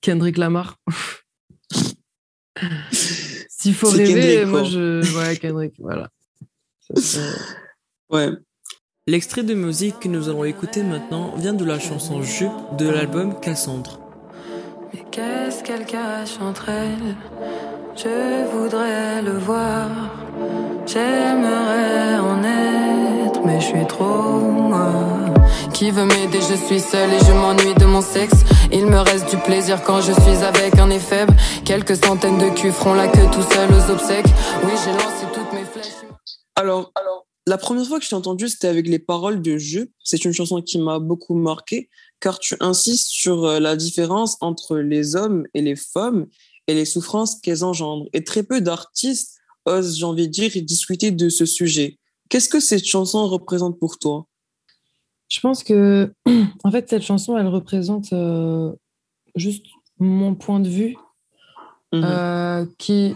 Kendrick 0.00 0.38
Lamar. 0.38 0.78
S'il 2.92 3.74
faut 3.74 3.90
rêver, 3.90 4.44
moi 4.44 4.62
je. 4.62 5.18
Ouais, 5.18 5.36
Kendrick, 5.36 5.74
voilà. 5.78 6.10
ouais. 8.10 8.30
L'extrait 9.08 9.44
de 9.44 9.54
musique 9.54 10.00
que 10.00 10.08
nous 10.08 10.28
allons 10.28 10.42
écouter 10.42 10.82
maintenant 10.82 11.30
vient 11.36 11.52
de 11.52 11.64
la 11.64 11.78
chanson 11.78 12.22
Jupe 12.22 12.50
de 12.76 12.88
l'album 12.88 13.38
Cassandre. 13.38 14.00
Mais 14.92 15.04
qu'est-ce 15.12 15.62
qu'elle 15.62 15.86
cache 15.86 16.40
entre 16.40 16.70
elles? 16.70 17.14
Je 17.94 18.50
voudrais 18.50 19.22
le 19.22 19.38
voir. 19.38 19.88
J'aimerais 20.86 22.18
en 22.18 22.42
être, 22.42 23.40
mais 23.44 23.60
je 23.60 23.66
suis 23.66 23.86
trop 23.86 24.40
moi. 24.40 24.90
Qui 25.72 25.92
veut 25.92 26.06
m'aider? 26.06 26.40
Je 26.40 26.56
suis 26.56 26.80
seule 26.80 27.12
et 27.12 27.24
je 27.24 27.32
m'ennuie 27.32 27.74
de 27.74 27.84
mon 27.84 28.02
sexe. 28.02 28.44
Il 28.72 28.86
me 28.86 28.98
reste 28.98 29.30
du 29.30 29.36
plaisir 29.36 29.84
quand 29.84 30.00
je 30.00 30.10
suis 30.10 30.42
avec 30.44 30.76
un 30.80 30.90
faible. 30.98 31.32
Quelques 31.64 31.94
centaines 31.94 32.38
de 32.38 32.48
culs 32.48 32.72
feront 32.72 32.94
la 32.94 33.06
queue 33.06 33.28
tout 33.30 33.54
seul 33.54 33.68
aux 33.70 33.88
obsèques. 33.88 34.26
Oui, 34.64 34.72
j'ai 34.84 34.90
lancé 34.90 35.26
toutes 35.32 35.52
mes 35.52 35.64
flèches. 35.64 35.94
Alors, 36.56 36.90
alors, 36.96 37.25
la 37.46 37.58
première 37.58 37.86
fois 37.86 37.98
que 37.98 38.04
je 38.04 38.10
t'ai 38.10 38.16
entendu, 38.16 38.48
c'était 38.48 38.68
avec 38.68 38.88
les 38.88 38.98
paroles 38.98 39.40
de 39.40 39.56
Je. 39.56 39.80
C'est 40.02 40.24
une 40.24 40.32
chanson 40.32 40.60
qui 40.62 40.78
m'a 40.78 40.98
beaucoup 40.98 41.34
marqué, 41.34 41.88
car 42.20 42.38
tu 42.38 42.56
insistes 42.60 43.08
sur 43.08 43.44
euh, 43.44 43.60
la 43.60 43.76
différence 43.76 44.36
entre 44.40 44.78
les 44.78 45.14
hommes 45.14 45.46
et 45.54 45.62
les 45.62 45.76
femmes 45.76 46.26
et 46.66 46.74
les 46.74 46.84
souffrances 46.84 47.40
qu'elles 47.40 47.64
engendrent. 47.64 48.08
Et 48.12 48.24
très 48.24 48.42
peu 48.42 48.60
d'artistes 48.60 49.38
ose, 49.64 49.96
j'ai 49.96 50.04
envie 50.04 50.26
de 50.26 50.32
dire, 50.32 50.50
discuter 50.62 51.10
de 51.10 51.28
ce 51.28 51.46
sujet. 51.46 51.98
Qu'est-ce 52.28 52.48
que 52.48 52.60
cette 52.60 52.84
chanson 52.84 53.26
représente 53.28 53.78
pour 53.78 53.98
toi? 53.98 54.26
Je 55.28 55.40
pense 55.40 55.62
que, 55.62 56.12
en 56.64 56.70
fait, 56.70 56.88
cette 56.88 57.02
chanson, 57.02 57.36
elle 57.36 57.48
représente 57.48 58.12
euh, 58.12 58.72
juste 59.34 59.66
mon 59.98 60.34
point 60.34 60.60
de 60.60 60.68
vue, 60.68 60.96
mhm. 61.92 62.02
euh, 62.04 62.66
qui, 62.78 63.14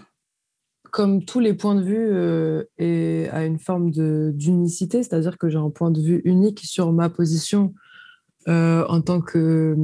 comme 0.90 1.24
tous 1.24 1.40
les 1.40 1.54
points 1.54 1.74
de 1.74 1.82
vue, 1.82 2.08
euh, 2.10 2.64
est, 2.78 3.28
a 3.30 3.44
une 3.44 3.58
forme 3.58 3.90
d'unicité, 3.90 5.02
c'est-à-dire 5.02 5.38
que 5.38 5.48
j'ai 5.48 5.58
un 5.58 5.70
point 5.70 5.90
de 5.90 6.00
vue 6.00 6.22
unique 6.24 6.60
sur 6.60 6.92
ma 6.92 7.08
position 7.08 7.74
en 8.46 9.00
tant 9.00 9.20
que 9.20 9.76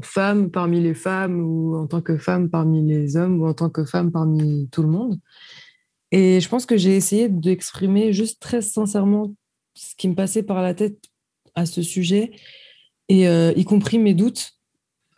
femme 0.00 0.50
parmi 0.50 0.80
les 0.80 0.94
femmes, 0.94 1.42
ou 1.42 1.76
en 1.76 1.86
tant 1.86 2.00
que 2.00 2.16
femme 2.16 2.48
parmi 2.48 2.82
les 2.82 3.18
hommes, 3.18 3.42
ou 3.42 3.46
en 3.46 3.52
tant 3.52 3.68
que 3.68 3.84
femme 3.84 4.10
parmi 4.12 4.66
tout 4.72 4.82
le 4.82 4.88
monde. 4.88 5.18
Et 6.10 6.40
je 6.40 6.48
pense 6.48 6.64
que 6.64 6.76
j'ai 6.76 6.96
essayé 6.96 7.28
d'exprimer 7.28 8.12
juste 8.12 8.40
très 8.40 8.62
sincèrement 8.62 9.34
ce 9.74 9.94
qui 9.96 10.08
me 10.08 10.14
passait 10.14 10.44
par 10.44 10.62
la 10.62 10.72
tête 10.72 10.96
à 11.54 11.66
ce 11.66 11.82
sujet, 11.82 12.30
et 13.08 13.28
euh, 13.28 13.52
y 13.56 13.64
compris 13.64 13.98
mes 13.98 14.14
doutes. 14.14 14.52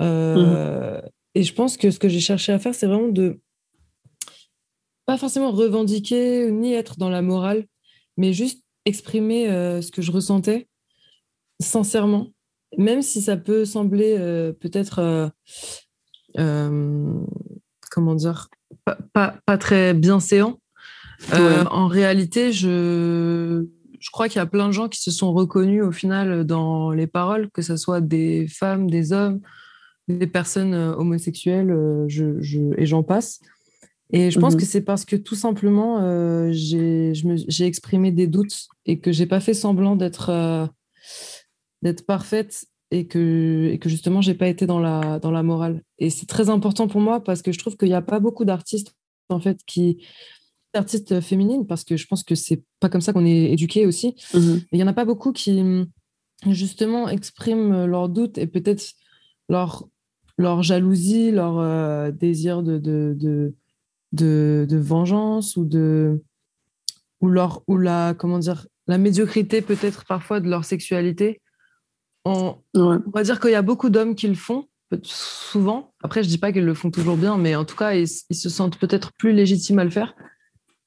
Euh, 0.00 0.98
mmh. 0.98 1.08
Et 1.34 1.42
je 1.42 1.52
pense 1.52 1.76
que 1.76 1.90
ce 1.90 1.98
que 1.98 2.08
j'ai 2.08 2.20
cherché 2.20 2.52
à 2.52 2.58
faire, 2.58 2.74
c'est 2.74 2.86
vraiment 2.86 3.08
de 3.08 3.40
pas 5.06 5.16
forcément 5.16 5.52
revendiquer 5.52 6.50
ni 6.50 6.72
être 6.72 6.98
dans 6.98 7.08
la 7.08 7.22
morale, 7.22 7.66
mais 8.16 8.32
juste 8.32 8.62
exprimer 8.84 9.48
euh, 9.48 9.80
ce 9.80 9.90
que 9.90 10.02
je 10.02 10.12
ressentais 10.12 10.68
sincèrement, 11.60 12.28
même 12.76 13.02
si 13.02 13.22
ça 13.22 13.36
peut 13.36 13.64
sembler 13.64 14.18
peut-être, 14.60 15.32
comment 17.90 18.14
dire, 18.14 18.48
pas, 18.84 18.98
pas, 19.12 19.38
pas, 19.46 19.56
très 19.56 19.94
bienséant. 19.94 20.60
Euh, 21.32 21.64
en 21.70 21.86
réalité, 21.88 22.52
je, 22.52 23.64
je 23.98 24.10
crois 24.10 24.28
qu'il 24.28 24.36
y 24.36 24.42
a 24.42 24.46
plein 24.46 24.66
de 24.66 24.72
gens 24.72 24.88
qui 24.88 25.00
se 25.00 25.10
sont 25.10 25.32
reconnus 25.32 25.82
au 25.82 25.92
final 25.92 26.44
dans 26.44 26.90
les 26.90 27.06
paroles, 27.06 27.50
que 27.52 27.62
ce 27.62 27.76
soit 27.76 28.00
des 28.00 28.46
femmes, 28.48 28.90
des 28.90 29.12
hommes, 29.12 29.40
des 30.08 30.26
personnes 30.26 30.74
homosexuelles, 30.74 31.74
je, 32.08 32.74
et 32.76 32.86
j'en 32.86 33.02
passe. 33.02 33.40
Et 34.10 34.30
je 34.30 34.38
pense 34.38 34.54
mmh 34.54 34.58
que 34.58 34.64
c'est 34.64 34.82
parce 34.82 35.04
que 35.04 35.16
tout 35.16 35.34
simplement, 35.34 36.00
euh, 36.00 36.50
j'ai 36.52 37.66
exprimé 37.66 38.12
des 38.12 38.26
doutes 38.26 38.68
et 38.84 39.00
que 39.00 39.10
j'ai 39.10 39.26
pas 39.26 39.40
fait 39.40 39.54
semblant 39.54 39.96
d'être 39.96 40.30
euh, 40.30 40.66
d'être 41.82 42.06
parfaite 42.06 42.66
et 42.92 43.06
que, 43.06 43.68
et 43.72 43.78
que 43.78 43.88
justement, 43.88 44.20
j'ai 44.20 44.34
pas 44.34 44.46
été 44.46 44.66
dans 44.66 44.78
la, 44.78 45.18
dans 45.18 45.32
la 45.32 45.42
morale. 45.42 45.82
Et 45.98 46.10
c'est 46.10 46.26
très 46.26 46.50
important 46.50 46.86
pour 46.86 47.00
moi 47.00 47.22
parce 47.22 47.42
que 47.42 47.50
je 47.50 47.58
trouve 47.58 47.76
qu'il 47.76 47.88
n'y 47.88 47.94
a 47.94 48.02
pas 48.02 48.20
beaucoup 48.20 48.44
d'artistes 48.44 48.94
en 49.28 49.40
fait 49.40 49.58
qui 49.66 50.06
artistes 50.72 51.20
féminines 51.20 51.66
parce 51.66 51.84
que 51.84 51.96
je 51.96 52.06
pense 52.06 52.22
que 52.22 52.34
c'est 52.34 52.62
pas 52.80 52.88
comme 52.88 53.00
ça 53.00 53.12
qu'on 53.12 53.24
est 53.24 53.50
éduqué 53.52 53.86
aussi. 53.86 54.14
Mmh 54.34 54.56
il 54.72 54.78
y 54.78 54.82
en 54.82 54.88
a 54.88 54.92
pas 54.92 55.04
beaucoup 55.04 55.32
qui 55.32 55.62
justement 56.46 57.08
expriment 57.08 57.86
leurs 57.86 58.08
doutes 58.08 58.38
et 58.38 58.46
peut-être 58.46 58.92
leur 59.48 59.88
leur 60.38 60.62
jalousie, 60.62 61.30
leur 61.30 61.58
euh, 61.58 62.10
désir 62.10 62.62
de, 62.62 62.78
de 62.78 63.16
de, 63.18 63.54
vengeance 64.24 65.56
ou 65.56 65.64
de 65.64 66.22
ou 67.20 67.28
leur 67.28 67.62
ou 67.66 67.76
la 67.76 68.14
comment 68.16 68.38
dire 68.38 68.66
la 68.86 68.98
médiocrité 68.98 69.62
peut-être 69.62 70.04
parfois 70.04 70.40
de 70.40 70.48
leur 70.48 70.64
sexualité. 70.64 71.40
On, 72.24 72.58
va 72.74 73.22
dire 73.22 73.38
qu'il 73.38 73.50
y 73.50 73.54
a 73.54 73.62
beaucoup 73.62 73.88
d'hommes 73.88 74.16
qui 74.16 74.26
le 74.26 74.34
font 74.34 74.66
souvent. 75.02 75.92
Après, 76.02 76.22
je 76.22 76.28
dis 76.28 76.38
pas 76.38 76.52
qu'ils 76.52 76.64
le 76.64 76.74
font 76.74 76.90
toujours 76.90 77.16
bien, 77.16 77.36
mais 77.38 77.54
en 77.56 77.64
tout 77.64 77.76
cas, 77.76 77.94
ils, 77.94 78.08
se 78.08 78.48
sentent 78.48 78.78
peut-être 78.78 79.12
plus 79.12 79.32
légitimes 79.32 79.78
à 79.78 79.84
le 79.84 79.90
faire. 79.90 80.14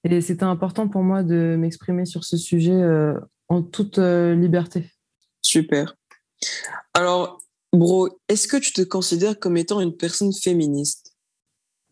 Et 0.03 0.21
c'était 0.21 0.43
important 0.43 0.88
pour 0.88 1.03
moi 1.03 1.24
de 1.24 1.55
m'exprimer 1.57 2.05
sur 2.05 2.24
ce 2.24 2.38
sujet 2.38 2.71
euh, 2.71 3.13
en 3.50 3.62
toute 3.62 4.00
euh, 4.00 4.36
liberté. 4.36 4.89
Super. 5.41 5.95
Alors, 6.93 7.41
bro, 7.74 8.09
est-ce 8.29 8.48
que 8.48 8.57
tu 8.57 8.71
te 8.71 8.81
considères 8.81 9.39
comme 9.39 9.57
étant 9.57 9.81
une 9.81 9.95
personne 9.95 10.33
féministe? 10.33 11.15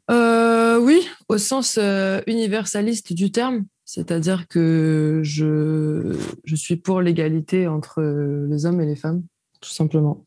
Euh, 0.09 0.46
oui, 0.79 1.07
au 1.29 1.37
sens 1.37 1.77
euh, 1.77 2.21
universaliste 2.27 3.13
du 3.13 3.31
terme, 3.31 3.65
c'est-à-dire 3.85 4.47
que 4.47 5.21
je, 5.23 6.17
je 6.43 6.55
suis 6.55 6.75
pour 6.75 7.01
l'égalité 7.01 7.67
entre 7.67 8.01
les 8.01 8.65
hommes 8.65 8.81
et 8.81 8.85
les 8.85 8.95
femmes, 8.95 9.23
tout 9.61 9.69
simplement. 9.69 10.25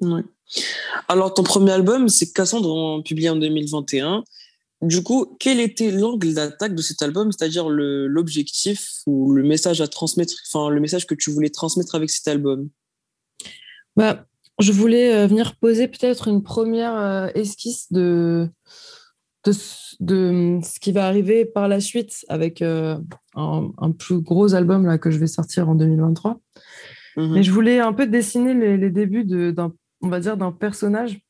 Oui. 0.00 0.22
Alors, 1.08 1.34
ton 1.34 1.42
premier 1.42 1.72
album, 1.72 2.08
c'est 2.08 2.32
Cassandre, 2.32 3.02
publié 3.04 3.30
en 3.30 3.36
2021. 3.36 4.24
Du 4.82 5.02
coup, 5.02 5.36
quel 5.38 5.60
était 5.60 5.90
l'angle 5.90 6.32
d'attaque 6.32 6.74
de 6.74 6.82
cet 6.82 7.02
album, 7.02 7.30
c'est-à-dire 7.32 7.68
l'objectif 7.68 9.02
ou 9.06 9.32
le 9.32 9.42
message 9.42 9.80
à 9.82 9.88
transmettre, 9.88 10.32
enfin 10.48 10.70
le 10.70 10.80
message 10.80 11.06
que 11.06 11.14
tu 11.14 11.30
voulais 11.30 11.50
transmettre 11.50 11.94
avec 11.94 12.08
cet 12.08 12.28
album? 12.28 12.70
Bah, 13.94 14.26
je 14.58 14.72
voulais 14.72 15.14
euh, 15.14 15.26
venir 15.26 15.56
poser 15.56 15.86
peut-être 15.86 16.28
une 16.28 16.42
première 16.42 16.96
euh, 16.96 17.28
esquisse 17.34 17.92
de, 17.92 18.48
de, 19.44 19.52
ce 19.52 20.80
qui 20.80 20.92
va 20.92 21.06
arriver 21.06 21.44
par 21.44 21.68
la 21.68 21.80
suite 21.80 22.24
avec 22.28 22.62
euh, 22.62 22.98
un, 23.34 23.92
plus 23.98 24.20
gros 24.20 24.54
album 24.54 24.86
là, 24.86 24.98
que 24.98 25.10
je 25.10 25.18
vais 25.18 25.26
sortir 25.26 25.68
en 25.68 25.74
2023. 25.74 26.40
Mhm. 27.16 27.32
Mais 27.32 27.42
je 27.42 27.50
voulais 27.50 27.80
un 27.80 27.92
peu 27.92 28.06
dessiner 28.06 28.54
les, 28.76 28.90
débuts 28.90 29.24
d'un, 29.24 29.72
on 30.02 30.08
va 30.08 30.20
dire, 30.20 30.36
d'un 30.36 30.52
personnage 30.52 31.20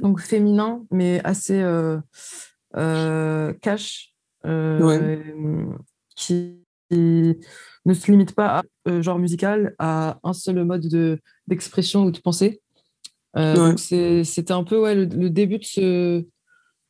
donc 0.00 0.20
féminin, 0.20 0.84
mais 0.90 1.20
assez 1.24 1.64
cash, 3.62 4.14
qui, 6.16 6.60
ne 6.90 7.94
se 7.94 8.10
limite 8.10 8.34
pas 8.34 8.62
à 8.84 9.00
genre 9.00 9.18
musical, 9.18 9.74
à 9.78 10.18
un 10.22 10.32
seul 10.32 10.64
mode 10.64 10.86
de, 10.88 11.18
d'expression 11.46 12.04
ou 12.04 12.10
de 12.10 12.18
pensée. 12.18 12.60
Euh, 13.36 13.76
c'était 13.76 14.52
un 14.52 14.64
peu 14.64 14.80
ouais, 14.80 14.94
le, 14.94 15.30
début 15.30 15.58
de, 15.58 15.64
ce, 15.64 16.24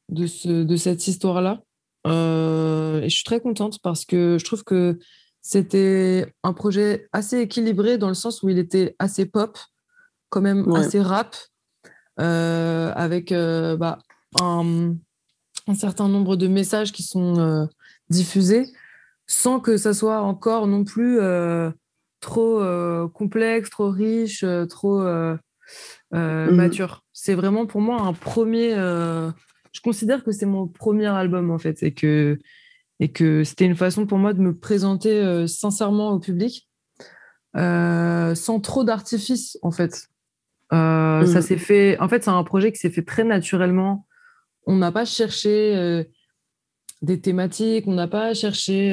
de, 0.09 0.27
ce, 0.27 0.63
de 0.63 0.77
cette 0.77 1.07
histoire-là. 1.07 1.63
Euh, 2.07 3.01
et 3.03 3.09
je 3.09 3.15
suis 3.15 3.25
très 3.25 3.41
contente 3.41 3.81
parce 3.83 4.05
que 4.05 4.37
je 4.39 4.45
trouve 4.45 4.65
que 4.65 4.99
c'était 5.43 6.33
un 6.43 6.53
projet 6.53 7.09
assez 7.13 7.39
équilibré 7.41 7.99
dans 7.99 8.09
le 8.09 8.15
sens 8.15 8.43
où 8.43 8.49
il 8.49 8.59
était 8.59 8.95
assez 8.99 9.27
pop, 9.27 9.59
quand 10.29 10.41
même 10.41 10.69
assez 10.75 11.01
rap, 11.01 11.37
euh, 12.21 12.93
avec 12.95 13.33
bah, 13.33 13.99
un, 14.41 14.95
un, 15.67 15.75
certain 15.75 16.09
nombre 16.09 16.37
de 16.37 16.49
messages 16.49 16.93
qui 16.93 17.03
sont 17.03 17.69
diffusés 18.11 18.67
sans 19.29 19.61
que 19.61 19.77
ça 19.77 19.95
soit 19.95 20.21
encore 20.21 20.67
non 20.67 20.85
plus 20.85 21.21
trop 22.21 22.61
euh, 22.61 23.09
complexe, 23.09 23.71
trop 23.71 23.91
riche, 23.91 24.43
euh, 24.45 24.67
trop 24.67 25.01
euh, 25.01 25.37
mhm. 26.13 26.55
mature. 26.55 27.05
C'est 27.13 27.35
vraiment 27.35 27.67
pour 27.67 27.81
moi 27.81 28.01
un 28.03 28.13
premier. 28.13 28.75
Je 29.77 29.81
considère 29.83 30.25
que 30.25 30.33
c'est 30.33 30.47
mon 30.47 30.67
premier 30.67 31.07
album 31.07 31.51
en 31.51 31.59
fait, 31.59 31.83
et 31.83 31.93
que 31.93 32.39
et 32.99 33.09
que 33.09 33.45
c'était 33.45 33.67
une 33.67 33.77
façon 33.77 34.07
pour 34.07 34.19
moi 34.19 34.33
de 34.33 34.41
me 34.41 34.57
présenter 34.57 35.47
sincèrement 35.47 36.13
au 36.13 36.19
public, 36.19 36.67
sans 37.55 38.61
trop 38.63 38.85
d'artifice 38.85 39.59
en 39.61 39.71
fait. 39.71 40.09
Ça 40.71 41.21
mhm. 41.21 41.43
s'est 41.43 41.59
fait. 41.59 41.99
En 42.01 42.09
fait, 42.09 42.25
c'est 42.25 42.31
un 42.31 42.43
projet 42.43 42.73
qui 42.73 42.79
s'est 42.79 42.91
fait 42.91 43.05
très 43.05 43.23
naturellement. 43.23 44.07
On 44.67 44.77
n'a 44.77 44.93
pas 44.93 45.05
cherché 45.05 46.07
des 47.03 47.21
thématiques, 47.21 47.87
on 47.87 47.93
n'a 47.93 48.09
pas 48.09 48.33
cherché 48.33 48.93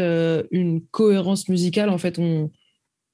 une 0.51 0.85
cohérence 0.87 1.47
musicale. 1.47 1.89
En 1.89 1.97
fait, 1.97 2.19
on, 2.19 2.51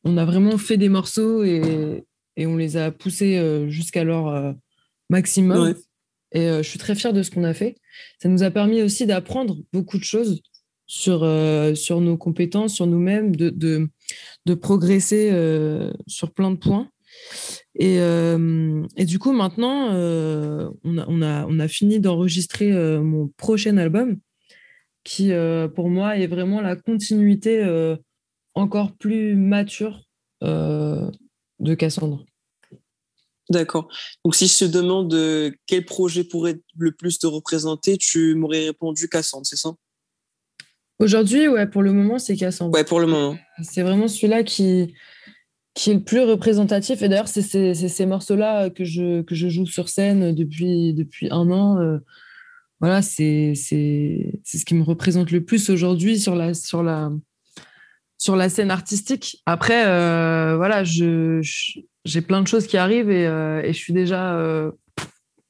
on 0.04 0.18
a 0.18 0.26
vraiment 0.26 0.58
fait 0.58 0.78
des 0.78 0.90
morceaux 0.90 1.44
et, 1.44 2.06
on 2.38 2.56
les 2.56 2.78
a 2.78 2.90
poussés 2.90 3.38
euh, 3.38 3.68
jusqu'à 3.68 4.06
leur 4.06 4.28
euh, 4.30 4.54
maximum. 5.10 5.76
Et 6.32 6.48
euh, 6.48 6.64
je 6.64 6.70
suis 6.70 6.80
très 6.80 6.96
fière 6.96 7.14
de 7.14 7.24
ce 7.24 7.32
qu'on 7.32 7.44
a 7.44 7.54
fait. 7.54 7.76
Ça 8.22 8.30
nous 8.30 8.44
a 8.44 8.52
permis 8.52 8.82
aussi 8.82 9.06
d'apprendre 9.06 9.58
beaucoup 9.74 9.98
de 9.98 10.04
choses 10.04 10.42
sur, 10.86 11.20
sur 11.76 12.02
nos 12.02 12.18
compétences, 12.18 12.74
sur 12.74 12.88
nous-mêmes, 12.88 13.36
de, 13.36 13.52
de, 13.52 14.54
progresser 14.56 15.32
sur 16.08 16.34
plein 16.34 16.50
de 16.50 16.56
points. 16.56 16.90
Et, 17.76 17.98
et 17.98 19.06
du 19.06 19.20
coup, 19.20 19.32
maintenant, 19.32 19.90
on, 19.92 20.98
a, 20.98 21.06
on, 21.08 21.22
a, 21.22 21.46
on, 21.46 21.60
a, 21.60 21.68
fini 21.68 22.00
d'enregistrer 22.00 22.72
mon 22.98 23.28
prochain 23.38 23.78
album, 23.78 24.18
qui 25.04 25.32
pour 25.76 25.90
moi 25.90 26.18
est 26.18 26.26
vraiment 26.26 26.60
la 26.60 26.76
continuité 26.76 27.64
encore 28.56 28.94
plus 28.94 29.36
mature 29.36 30.02
euh, 30.44 31.10
de 31.60 31.74
Cassandre. 31.76 32.26
D'accord. 33.50 33.88
Donc, 34.24 34.36
si 34.36 34.48
je 34.48 34.66
te 34.66 34.66
demande 34.66 35.14
euh, 35.14 35.52
quel 35.66 35.84
projet 35.84 36.24
pourrait 36.24 36.60
le 36.78 36.92
plus 36.92 37.18
te 37.18 37.26
représenter, 37.26 37.98
tu 37.98 38.36
m'aurais 38.36 38.66
répondu 38.66 39.10
Cassandre, 39.10 39.46
c'est 39.46 39.56
ça? 39.56 39.72
Aujourd'hui, 41.00 41.48
ouais, 41.48 41.66
pour 41.66 41.82
le 41.82 41.92
moment, 41.94 42.20
c'est 42.20 42.36
Cassandre. 42.36 42.74
Ouais, 42.74 42.84
pour 42.84 43.00
le 43.00 43.08
moment. 43.08 43.38
C'est 43.64 43.82
vraiment 43.82 44.08
celui-là 44.08 44.44
qui, 44.44 44.94
qui 45.74 45.92
est 45.92 45.94
le 45.96 46.04
plus 46.04 46.20
représentatif. 46.20 47.02
Et 47.02 47.10
d'ailleurs, 47.10 47.30
c'est 47.30 47.42
ces 47.74 48.06
morceaux-là 48.06 48.70
que 48.70 48.84
je, 48.84 49.22
que 49.22 49.34
je 49.34 49.48
joue 49.48 49.66
sur 49.66 49.90
scène 49.90 50.36
depuis, 50.36 50.94
depuis 50.94 51.30
un 51.32 51.50
an. 51.52 51.80
Euh, 51.80 52.00
voilà, 52.82 53.02
c'est 53.02 53.56
ce 53.56 54.66
qui 54.66 54.76
me 54.76 54.84
représente 54.84 55.32
le 55.32 55.44
plus 55.44 55.70
aujourd'hui 55.70 56.20
sur 56.20 56.36
la, 56.36 56.54
sur 56.54 56.84
la, 56.84 57.12
sur 58.18 58.36
la 58.36 58.50
scène 58.50 58.70
artistique. 58.70 59.42
Après, 59.46 59.88
euh, 59.88 60.56
voilà, 60.58 60.84
je, 60.84 61.42
j'ai 62.10 62.22
plein 62.22 62.42
de 62.42 62.48
choses 62.48 62.68
qui 62.68 62.78
arrivent 62.78 63.12
et, 63.12 63.28
euh, 63.28 63.62
et 63.62 63.74
je 63.74 63.78
suis 63.78 63.94
déjà, 63.94 64.36
euh, 64.36 64.72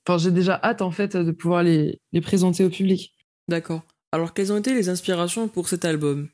enfin, 0.06 0.18
j'ai 0.18 0.32
déjà 0.32 0.60
hâte 0.62 0.82
en 0.82 0.92
fait 0.92 1.16
de 1.16 1.32
pouvoir 1.32 1.64
les, 1.64 2.02
les 2.12 2.22
présenter 2.22 2.64
au 2.66 2.70
public. 2.70 3.16
D'accord. 3.48 3.82
Alors, 4.12 4.34
quelles 4.34 4.52
ont 4.52 4.58
été 4.58 4.74
les 4.74 4.90
inspirations 4.90 5.48
pour 5.48 5.68
cet 5.68 5.86
album? 5.86 6.28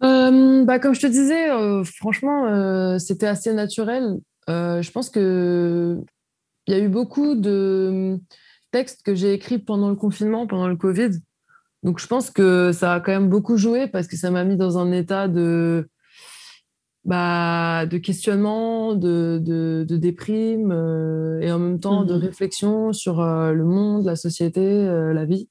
Bah, 0.00 0.78
Comme 0.78 0.94
je 0.94 1.00
te 1.00 1.06
disais, 1.06 1.48
franchement, 1.84 2.98
c'était 2.98 3.26
assez 3.26 3.52
naturel. 3.52 4.18
je 4.48 4.90
pense 4.90 5.10
que 5.10 5.98
il 6.66 6.74
y 6.74 6.76
a 6.76 6.78
eu 6.78 6.88
beaucoup 6.88 7.34
de 7.34 8.18
textes 8.70 9.02
que 9.02 9.14
j'ai 9.14 9.32
écrits 9.32 9.58
pendant 9.58 9.88
le 9.88 9.96
confinement, 9.96 10.46
pendant 10.46 10.68
le 10.68 10.76
Covid. 10.76 11.10
Donc 11.82 11.98
je 11.98 12.06
pense 12.06 12.30
que 12.30 12.72
ça 12.72 12.94
a 12.94 13.00
quand 13.00 13.12
même 13.12 13.28
beaucoup 13.28 13.56
joué 13.56 13.88
parce 13.88 14.06
que 14.06 14.16
ça 14.16 14.30
m'a 14.30 14.44
mis 14.44 14.56
dans 14.56 14.78
un 14.78 14.92
état 14.92 15.28
de, 15.28 15.88
bah, 17.04 17.86
de 17.86 17.96
questionnement, 17.96 18.94
de, 18.94 19.40
de, 19.42 19.96
déprime 19.96 20.70
euh, 20.70 21.40
et 21.40 21.50
en 21.50 21.58
même 21.58 21.80
temps 21.80 22.04
de 22.04 22.14
mhm. 22.14 22.20
réflexion 22.20 22.92
sur 22.92 23.20
euh, 23.20 23.52
le 23.52 23.64
monde, 23.64 24.04
la 24.04 24.16
société, 24.16 24.60
euh, 24.60 25.14
la 25.14 25.24
vie. 25.24 25.48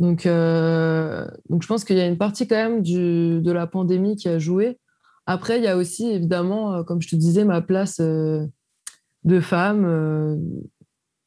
Donc, 0.00 0.24
donc 0.24 1.62
je 1.62 1.66
pense 1.68 1.84
qu'il 1.84 1.98
y 1.98 2.00
a 2.00 2.06
une 2.06 2.16
partie 2.16 2.48
quand 2.48 2.56
même 2.56 2.80
du, 2.80 3.42
de 3.42 3.52
la 3.52 3.66
pandémie 3.66 4.16
qui 4.16 4.28
a 4.30 4.38
joué. 4.38 4.78
Après, 5.26 5.58
il 5.58 5.64
y 5.64 5.68
a 5.68 5.76
aussi 5.76 6.10
évidemment, 6.10 6.82
comme 6.84 7.02
je 7.02 7.08
te 7.10 7.16
disais, 7.16 7.44
ma 7.44 7.60
place 7.60 8.00
de 8.00 8.50
femme 9.40 10.40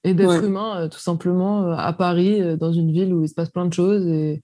et 0.04 0.16
d'être 0.16 0.44
humain, 0.44 0.90
tout 0.90 0.98
simplement, 0.98 1.72
à 1.72 1.94
Paris, 1.94 2.58
dans 2.58 2.74
une 2.74 2.92
ville 2.92 3.14
où 3.14 3.22
il 3.22 3.30
se 3.30 3.36
passe 3.36 3.52
plein 3.52 3.68
de 3.68 3.74
choses. 3.74 4.08
Et, 4.08 4.42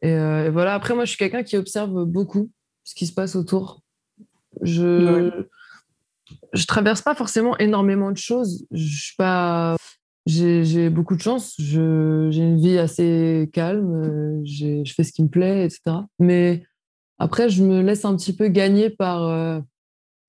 et, 0.00 0.48
voilà. 0.48 0.72
Après, 0.72 0.94
moi, 0.94 1.04
je 1.04 1.10
suis 1.10 1.18
quelqu'un 1.18 1.42
qui 1.42 1.58
observe 1.58 2.06
beaucoup. 2.06 2.50
ce 2.84 2.94
qui 2.94 3.06
se 3.06 3.12
passe 3.12 3.36
autour. 3.36 3.83
Je 4.62 5.46
je 6.52 6.66
traverse 6.66 7.02
pas 7.02 7.14
forcément 7.14 7.56
énormément 7.58 8.10
de 8.10 8.16
choses. 8.16 8.66
Je 8.70 9.02
suis 9.02 9.16
pas 9.16 9.76
j'ai 10.26 10.88
beaucoup 10.88 11.16
de 11.16 11.20
chance. 11.20 11.54
J'ai 11.58 11.80
une 11.80 12.58
vie 12.58 12.78
assez 12.78 13.50
calme. 13.52 14.42
Je 14.44 14.90
fais 14.94 15.04
ce 15.04 15.12
qui 15.12 15.22
me 15.22 15.28
plaît, 15.28 15.66
etc. 15.66 15.96
Mais 16.18 16.64
après, 17.18 17.48
je 17.48 17.62
me 17.62 17.82
laisse 17.82 18.04
un 18.04 18.16
petit 18.16 18.34
peu 18.34 18.48
gagner 18.48 18.90
par 18.90 19.22
euh, 19.24 19.60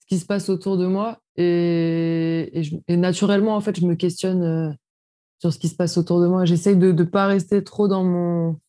ce 0.01 0.07
qui 0.07 0.19
se 0.19 0.25
passe 0.25 0.49
autour 0.49 0.77
de 0.77 0.85
moi. 0.85 1.19
Et, 1.37 2.61
et, 2.87 2.97
naturellement, 2.97 3.55
en 3.55 3.61
fait, 3.61 3.79
je 3.79 3.85
me 3.85 3.95
questionne 3.95 4.43
euh, 4.43 4.71
sur 5.39 5.51
ce 5.51 5.59
qui 5.59 5.67
se 5.69 5.75
passe 5.75 5.97
autour 5.97 6.21
de 6.21 6.27
moi. 6.27 6.45
J'essaye 6.45 6.77
de 6.77 6.91
ne 6.91 7.03
pas 7.03 7.27
rester 7.27 7.63
trop 7.63 7.87
dans 7.87 8.03
mon, 8.03 8.59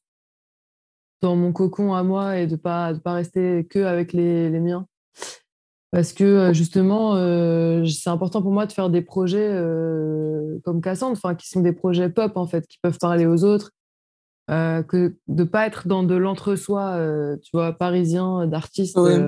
dans 1.22 1.36
mon 1.36 1.52
cocon 1.52 1.94
à 1.94 2.02
moi 2.02 2.38
et 2.38 2.46
de 2.46 2.52
ne 2.52 2.56
pas, 2.56 2.92
de 2.94 2.98
pas 2.98 3.14
rester 3.14 3.66
que 3.68 3.80
avec 3.80 4.12
les, 4.12 4.48
les 4.50 4.60
miens. 4.60 4.86
Parce 5.96 6.12
que 6.12 6.24
euh, 6.24 6.52
justement, 6.52 7.14
c'est 7.86 8.10
important 8.10 8.42
pour 8.42 8.50
moi 8.50 8.66
de 8.66 8.72
faire 8.72 8.90
des 8.90 9.00
projets 9.00 9.48
comme 10.62 10.82
Cassandre, 10.82 11.18
qui 11.38 11.48
sont 11.48 11.60
des 11.60 11.72
projets 11.72 12.10
pop, 12.10 12.36
en 12.36 12.46
fait, 12.46 12.66
qui 12.66 12.78
peuvent 12.82 12.98
parler 12.98 13.24
aux 13.24 13.44
autres, 13.44 13.70
euh, 14.50 14.82
que 14.82 15.16
de 15.26 15.44
pas 15.44 15.66
être 15.66 15.88
dans 15.88 16.02
de 16.02 16.14
l'entre-soi, 16.14 16.96
euh, 16.96 17.36
tu 17.42 17.50
vois, 17.54 17.72
parisien, 17.72 18.46
d'artiste. 18.46 18.98
Euh, 18.98 19.26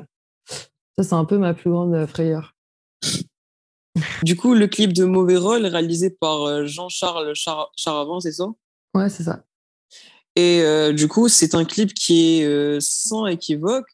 ça, 0.99 1.05
c'est 1.05 1.15
un 1.15 1.25
peu 1.25 1.39
ma 1.39 1.55
plus 1.55 1.71
grande 1.71 2.07
frayeur. 2.07 2.55
Du 4.23 4.37
coup, 4.37 4.55
le 4.55 4.69
clip 4.69 4.93
de 4.93 5.05
Mauvais 5.05 5.39
Rôle, 5.39 5.67
réalisé 5.67 6.11
par 6.11 6.65
Jean-Charles 6.67 7.35
Char 7.35 7.73
Charavant, 7.77 8.21
c'est 8.21 8.31
ça? 8.31 8.45
Ouais, 8.95 9.09
c'est 9.09 9.25
ça. 9.25 9.43
Et 10.37 10.63
du 10.93 11.09
coup, 11.09 11.27
c'est 11.29 11.57
un 11.57 11.65
clip 11.65 11.93
qui 11.95 12.41
est 12.41 12.81
sans 12.81 13.27
équivoque. 13.27 13.89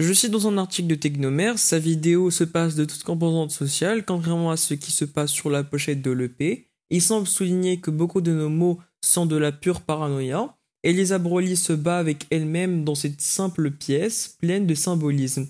Je 0.00 0.14
cite 0.14 0.30
dans 0.30 0.48
un 0.48 0.56
article 0.56 0.88
de 0.88 0.94
Technomère, 0.94 1.58
sa 1.58 1.78
vidéo 1.78 2.30
se 2.30 2.44
passe 2.44 2.74
de 2.74 2.86
toute 2.86 3.02
composante 3.02 3.50
sociale, 3.50 4.02
contrairement 4.06 4.50
à 4.50 4.56
ce 4.56 4.72
qui 4.72 4.92
se 4.92 5.04
passe 5.04 5.30
sur 5.30 5.50
la 5.50 5.62
pochette 5.62 6.00
de 6.00 6.10
l'EP. 6.10 6.70
Il 6.88 7.02
semble 7.02 7.26
souligner 7.26 7.80
que 7.80 7.90
beaucoup 7.90 8.22
de 8.22 8.32
nos 8.32 8.48
mots 8.48 8.78
sont 9.04 9.26
de 9.26 9.36
la 9.36 9.52
pure 9.52 9.82
paranoïa. 9.82 10.56
Elisa 10.82 11.18
Broly 11.18 11.54
se 11.54 11.74
bat 11.74 11.98
avec 11.98 12.26
elle-même 12.30 12.82
dans 12.82 12.94
cette 12.94 13.20
simple 13.20 13.72
pièce 13.72 14.36
pleine 14.40 14.66
de 14.66 14.74
symbolisme. 14.74 15.48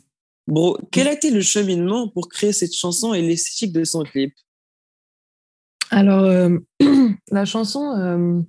Bro, 0.48 0.78
quel 0.90 1.06
a 1.06 1.12
été 1.12 1.30
le 1.30 1.42
cheminement 1.42 2.08
pour 2.08 2.28
créer 2.28 2.52
cette 2.52 2.74
chanson 2.74 3.14
et 3.14 3.22
l'esthétique 3.22 3.72
de 3.72 3.84
son 3.84 4.02
clip? 4.02 4.34
Alors, 5.90 6.24
euh, 6.24 6.58
la 7.30 7.44
chanson, 7.44 7.94
euh, 7.96 8.40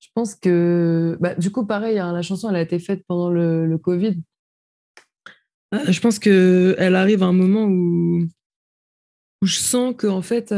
je 0.00 0.08
pense 0.14 0.34
que, 0.34 1.16
bah, 1.20 1.34
du 1.36 1.50
coup, 1.50 1.64
pareil, 1.64 1.98
hein, 1.98 2.12
la 2.12 2.20
chanson, 2.20 2.50
elle 2.50 2.56
a 2.56 2.60
été 2.60 2.78
faite 2.78 3.02
pendant 3.08 3.30
le, 3.30 3.78
Covid. 3.78 4.20
Euh, 5.74 5.92
je 5.92 6.00
pense 6.00 6.18
qu'elle 6.18 6.94
arrive 6.94 7.22
à 7.22 7.26
un 7.26 7.32
moment 7.32 7.64
où, 7.64 8.28
je 9.42 9.56
sens 9.56 9.94
que, 9.96 10.06
en 10.06 10.22
fait, 10.22 10.54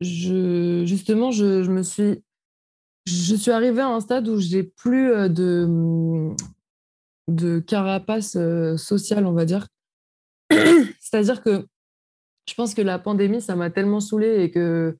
je, 0.00 0.84
justement, 0.86 1.30
je, 1.30 1.70
me 1.70 1.82
suis 1.82 2.22
je 3.06 3.36
suis 3.36 3.52
arrivée 3.52 3.80
à 3.80 3.88
un 3.88 4.00
stade 4.00 4.28
où 4.28 4.38
j'ai 4.38 4.64
plus 4.64 5.12
euh, 5.12 5.28
de, 7.28 7.60
carapace 7.60 8.36
euh, 8.36 8.76
sociale, 8.76 9.26
on 9.26 9.32
va 9.32 9.44
dire. 9.44 9.68
C'est-à-dire 10.50 11.42
que 11.42 11.66
je 12.48 12.54
pense 12.54 12.74
que 12.74 12.82
la 12.82 12.98
pandémie, 12.98 13.40
ça 13.40 13.56
m'a 13.56 13.70
tellement 13.70 14.00
saoulée 14.00 14.42
et 14.42 14.50
que 14.50 14.96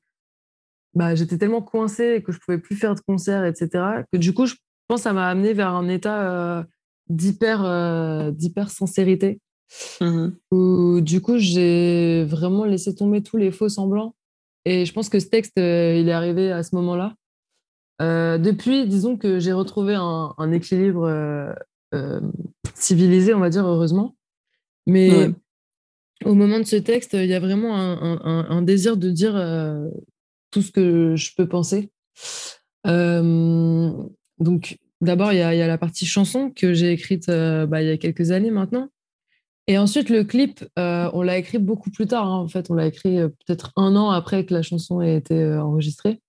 bah, 0.93 1.15
j'étais 1.15 1.37
tellement 1.37 1.61
coincée 1.61 2.15
et 2.15 2.23
que 2.23 2.31
je 2.31 2.39
pouvais 2.39 2.57
plus 2.57 2.75
faire 2.75 2.95
de 2.95 3.01
concerts, 3.01 3.45
etc., 3.45 4.03
que 4.11 4.17
du 4.17 4.33
coup, 4.33 4.45
je 4.45 4.55
pense 4.87 5.01
que 5.01 5.03
ça 5.03 5.13
m'a 5.13 5.27
amené 5.27 5.53
vers 5.53 5.73
un 5.73 5.87
état 5.89 6.31
euh, 6.31 6.63
d'hyper, 7.09 8.31
d'hyper 8.33 8.69
sincérité. 8.69 9.39
Mmh 9.99 10.29
où 10.51 11.01
du 11.01 11.19
coup, 11.19 11.37
j'ai 11.37 12.23
vraiment 12.23 12.63
laissé 12.63 12.95
tomber 12.95 13.21
tous 13.21 13.35
les 13.35 13.51
faux 13.51 13.67
semblants. 13.67 14.15
Et 14.63 14.85
je 14.85 14.93
pense 14.93 15.09
que 15.09 15.19
ce 15.19 15.27
texte, 15.27 15.53
il 15.57 16.07
est 16.07 16.11
arrivé 16.11 16.51
à 16.51 16.63
ce 16.63 16.73
moment-là. 16.75 17.15
Euh, 18.01 18.37
depuis, 18.37 18.87
disons 18.87 19.17
que 19.17 19.39
j'ai 19.39 19.53
retrouvé 19.53 19.95
un, 19.95 20.51
équilibre 20.51 21.05
euh, 21.05 21.51
euh, 21.93 22.21
civilisé, 22.75 23.33
on 23.33 23.39
va 23.39 23.49
dire, 23.49 23.65
heureusement. 23.65 24.15
Mais 24.85 25.31
au 26.23 26.33
moment 26.33 26.59
de 26.59 26.65
ce 26.65 26.75
texte, 26.77 27.13
il 27.13 27.25
y 27.25 27.33
a 27.33 27.39
vraiment 27.39 27.75
un, 27.75 28.61
désir 28.61 28.97
de 28.97 29.09
dire 29.09 29.33
tout 30.51 30.61
ce 30.61 30.71
que 30.71 31.15
je 31.15 31.31
peux 31.35 31.47
penser. 31.47 31.91
donc, 32.85 34.77
d'abord, 35.01 35.33
il 35.33 35.37
y, 35.37 35.41
a 35.41 35.67
la 35.67 35.77
partie 35.77 36.05
chanson 36.05 36.51
que 36.51 36.73
j'ai 36.73 36.91
écrite 36.91 37.27
bah, 37.27 37.81
il 37.81 37.87
y 37.87 37.91
a 37.91 37.97
quelques 37.97 38.31
années 38.31 38.51
maintenant. 38.51 38.89
Et 39.67 39.77
ensuite, 39.77 40.09
le 40.09 40.23
clip, 40.23 40.63
on 40.77 41.21
l'a 41.21 41.37
écrit 41.37 41.57
beaucoup 41.57 41.91
plus 41.91 42.07
tard. 42.07 42.27
Hein. 42.27 42.39
En 42.39 42.47
fait, 42.47 42.69
on 42.69 42.73
l'a 42.73 42.87
écrit 42.87 43.17
peut-être 43.45 43.71
un 43.75 43.95
an 43.95 44.09
après 44.09 44.45
que 44.45 44.53
la 44.53 44.61
chanson 44.61 45.01
ait 45.01 45.15
été 45.15 45.55
enregistrée. 45.55 46.21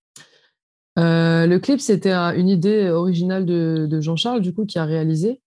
Euh, 0.98 1.46
le 1.46 1.58
clip, 1.58 1.80
c'était 1.80 2.12
une 2.12 2.48
idée 2.48 2.88
originale 2.90 3.46
de, 3.46 4.00
Jean-Charles, 4.00 4.40
du 4.40 4.52
coup, 4.52 4.66
qui 4.66 4.78
a 4.78 4.84
réalisé, 4.84 5.40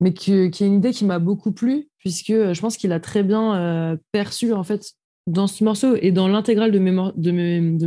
mais 0.00 0.12
qui, 0.12 0.32
est 0.32 0.60
une 0.60 0.74
idée 0.74 0.90
qui 0.90 1.04
m'a 1.04 1.20
beaucoup 1.20 1.52
plu, 1.52 1.88
puisque 1.98 2.32
je 2.32 2.60
pense 2.60 2.76
qu'il 2.76 2.92
a 2.92 3.00
très 3.00 3.22
bien 3.22 3.54
euh, 3.54 3.96
perçu, 4.10 4.52
en 4.52 4.64
fait, 4.64 4.92
dans 5.28 5.46
ce 5.46 5.62
morceau 5.62 5.94
et 5.96 6.10
dans 6.10 6.26
l'intégrale 6.26 6.72
de 6.72 6.78
mes, 6.80 6.90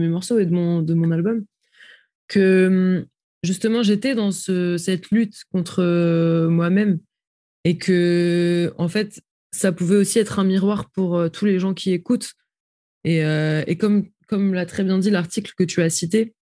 morceaux 0.07 0.39
et 0.39 0.45
de 0.45 0.53
mon, 0.53 0.81
de 0.81 0.93
mon 0.93 1.11
album, 1.11 1.43
que 2.29 3.05
justement, 3.45 3.83
j'étais 3.83 4.15
dans 4.15 4.31
cette 4.31 5.09
lutte 5.11 5.43
contre 5.51 5.81
euh, 5.81 6.49
moi-même 6.49 6.99
et 7.63 7.77
que, 7.77 8.73
en 8.77 8.87
fait, 8.87 9.21
ça 9.51 9.71
pouvait 9.71 9.95
aussi 9.95 10.19
être 10.19 10.39
un 10.39 10.43
miroir 10.43 10.89
pour 10.91 11.31
tous 11.31 11.45
les 11.45 11.59
gens 11.59 11.73
qui 11.73 11.91
écoutent. 11.91 12.33
Et, 13.05 13.19
et 13.19 13.77
comme, 13.77 14.09
comme 14.27 14.53
l'a 14.53 14.65
très 14.65 14.83
bien 14.83 14.99
dit 14.99 15.09
l'article 15.09 15.53
que 15.57 15.63
tu 15.63 15.81
as 15.81 15.89
cité, 15.89 16.35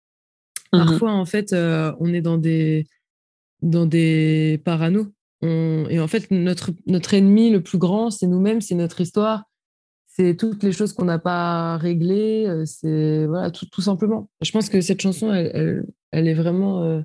Mmh 0.72 0.78
Parfois, 0.78 1.12
en 1.12 1.24
fait, 1.24 1.52
euh, 1.52 1.92
on 1.98 2.12
est 2.14 2.20
dans 2.20 2.38
des, 2.38 2.86
dans 3.62 3.86
des 3.86 4.60
paranos. 4.64 5.08
et 5.42 5.98
en 6.00 6.08
fait, 6.08 6.30
notre, 6.30 6.70
notre 6.86 7.14
ennemi 7.14 7.50
le 7.50 7.62
plus 7.62 7.78
grand, 7.78 8.10
c'est 8.10 8.26
nous-mêmes, 8.26 8.60
c'est 8.60 8.74
notre 8.74 9.00
histoire, 9.00 9.44
c'est 10.16 10.36
toutes 10.36 10.62
les 10.62 10.72
choses 10.72 10.92
qu'on 10.92 11.04
n'a 11.04 11.18
pas 11.18 11.76
réglées, 11.76 12.46
euh, 12.46 12.64
c'est 12.66 13.26
voilà, 13.26 13.50
tout, 13.50 13.66
tout, 13.66 13.80
simplement. 13.80 14.28
Je 14.40 14.50
pense 14.50 14.68
que 14.68 14.80
cette 14.80 15.00
chanson, 15.00 15.32
elle, 15.32 15.86
elle, 16.10 16.28
est 16.28 16.34
vraiment 16.34 16.82
euh, 16.82 17.00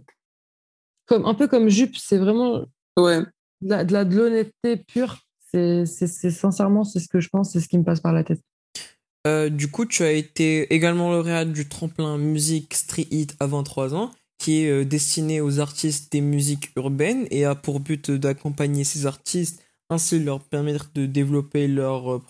comme, 1.05 1.25
un 1.25 1.33
peu 1.33 1.47
comme 1.47 1.69
Jupe, 1.69 1.95
c'est 1.97 2.17
vraiment 2.17 2.65
ouais. 2.97 3.21
de, 3.61 3.93
la, 3.93 4.05
de 4.05 4.15
l'honnêteté 4.15 4.77
pure. 4.77 5.19
C'est 5.51 5.85
sincèrement, 5.85 6.83
c'est 6.83 6.99
ce 6.99 7.07
que 7.07 7.21
je 7.21 7.29
pense, 7.29 7.51
c'est 7.51 7.61
ce 7.61 7.69
qui 7.69 7.77
me 7.77 7.83
passe 7.83 8.01
par 8.01 8.11
la 8.11 8.25
tête. 8.25 8.41
Euh, 9.25 9.49
du 9.49 9.69
coup, 9.69 9.85
tu 9.85 10.03
as 10.03 10.11
été 10.11 10.73
également 10.73 11.11
lauréate 11.11 11.51
du 11.51 11.67
tremplin 11.67 12.17
musique 12.17 12.73
Street 12.73 13.07
Hit 13.09 13.35
à 13.39 13.47
23 13.47 13.95
ans, 13.95 14.11
qui 14.37 14.63
est 14.63 14.69
euh, 14.69 14.85
destiné 14.85 15.39
aux 15.41 15.59
artistes 15.59 16.11
des 16.11 16.21
musiques 16.21 16.71
urbaines 16.75 17.25
et 17.31 17.45
a 17.45 17.55
pour 17.55 17.79
but 17.79 18.11
d'accompagner 18.11 18.83
ces 18.83 19.05
artistes, 19.05 19.63
ainsi 19.89 20.19
leur 20.19 20.41
permettre 20.41 20.89
de 20.93 21.05
développer 21.05 21.67
leurs 21.67 22.21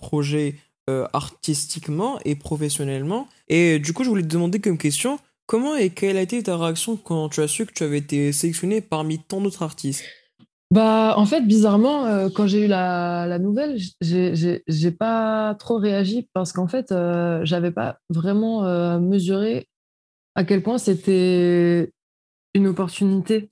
euh, 0.88 1.06
artistiquement 1.12 2.18
et 2.24 2.36
professionnellement. 2.36 3.28
Et 3.48 3.78
du 3.78 3.92
coup, 3.92 4.04
je 4.04 4.08
voulais 4.08 4.22
te 4.22 4.28
demander 4.28 4.60
comme 4.60 4.78
question, 4.78 5.18
comment 5.46 5.76
et 5.76 5.90
quelle 5.90 6.16
a 6.16 6.22
été 6.22 6.42
ta 6.42 6.56
réaction 6.56 6.96
quand 6.96 7.28
tu 7.28 7.40
as 7.40 7.48
su 7.48 7.66
que 7.66 7.72
tu 7.72 7.82
avais 7.84 7.98
été 7.98 8.32
sélectionné 8.32 8.80
parmi 8.80 9.18
tant 9.18 9.40
d'autres 9.40 9.62
artistes? 9.62 10.04
Bah, 10.72 11.14
en 11.16 11.26
fait, 11.26 11.42
bizarrement, 11.42 12.06
euh, 12.06 12.28
quand 12.28 12.48
j'ai 12.48 12.64
eu 12.64 12.66
la, 12.66 13.26
la 13.28 13.38
nouvelle, 13.38 13.78
j'ai 14.00 14.90
pas 14.90 15.54
trop 15.54 15.78
réagi 15.78 16.28
parce 16.32 16.52
qu'en 16.52 16.66
fait, 16.66 16.90
euh, 16.90 17.44
j'avais 17.44 17.70
pas 17.70 18.00
vraiment 18.10 18.64
euh, 18.64 18.98
mesuré 18.98 19.68
à 20.34 20.44
quel 20.44 20.62
point 20.62 20.78
c'était 20.78 21.92
une 22.54 22.66
opportunité. 22.66 23.50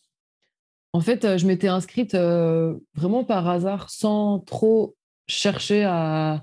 En 0.93 1.01
fait, 1.01 1.39
je 1.39 1.47
m'étais 1.47 1.69
inscrite 1.69 2.15
vraiment 2.15 3.25
par 3.25 3.49
hasard, 3.49 3.91
sans 3.91 4.41
trop 4.41 4.95
chercher 5.27 5.85
à, 5.85 6.43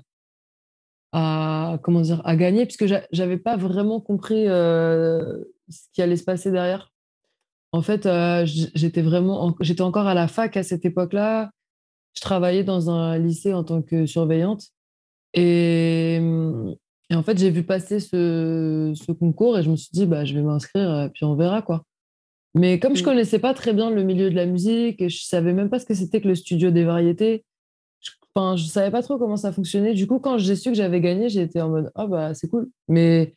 à 1.12 1.78
comment 1.82 2.00
dire, 2.00 2.22
à 2.24 2.36
gagner, 2.36 2.64
puisque 2.66 2.86
j'avais 3.12 3.36
pas 3.36 3.56
vraiment 3.56 4.00
compris 4.00 4.46
ce 4.46 5.88
qui 5.92 6.02
allait 6.02 6.16
se 6.16 6.24
passer 6.24 6.50
derrière. 6.50 6.92
En 7.72 7.80
fait, 7.80 8.04
euh, 8.04 8.44
j'étais 8.46 9.00
vraiment, 9.00 9.56
j'étais 9.60 9.80
encore 9.80 10.06
à 10.06 10.14
la 10.14 10.28
fac 10.28 10.56
à 10.56 10.62
cette 10.62 10.84
époque-là. 10.84 11.50
Je 12.14 12.20
travaillais 12.20 12.64
dans 12.64 12.90
un 12.90 13.18
lycée 13.18 13.54
en 13.54 13.64
tant 13.64 13.80
que 13.80 14.04
surveillante. 14.04 14.66
Et, 15.32 16.20
en 17.10 17.22
fait, 17.22 17.38
j'ai 17.38 17.50
vu 17.50 17.62
passer 17.62 18.00
ce, 18.00 19.12
concours 19.12 19.58
et 19.58 19.62
je 19.62 19.70
me 19.70 19.76
suis 19.76 19.88
dit, 19.92 20.04
bah, 20.04 20.26
je 20.26 20.34
vais 20.34 20.42
m'inscrire, 20.42 21.10
puis 21.14 21.24
on 21.24 21.34
verra 21.34 21.62
quoi. 21.62 21.84
Mais 22.54 22.78
comme 22.78 22.96
je 22.96 23.02
connaissais 23.02 23.38
pas 23.38 23.54
très 23.54 23.72
bien 23.72 23.90
le 23.90 24.02
milieu 24.02 24.28
de 24.28 24.34
la 24.34 24.44
musique 24.44 25.00
et 25.00 25.08
je 25.08 25.24
savais 25.24 25.54
même 25.54 25.70
pas 25.70 25.78
ce 25.78 25.86
que 25.86 25.94
c'était 25.94 26.20
que 26.20 26.28
le 26.28 26.34
studio 26.34 26.70
des 26.70 26.84
variétés, 26.84 27.44
enfin, 28.34 28.56
je 28.56 28.64
savais 28.64 28.90
pas 28.90 29.02
trop 29.02 29.18
comment 29.18 29.36
ça 29.36 29.52
fonctionnait. 29.52 29.94
Du 29.94 30.06
coup, 30.06 30.18
quand 30.18 30.38
j'ai 30.38 30.56
su 30.56 30.70
que 30.70 30.76
j'avais 30.76 31.00
gagné, 31.00 31.28
j'ai 31.28 31.42
été 31.42 31.60
en 31.60 31.68
mode, 31.68 31.90
ah 31.94 32.06
bah 32.06 32.34
c'est 32.34 32.48
cool. 32.48 32.68
Mais 32.88 33.34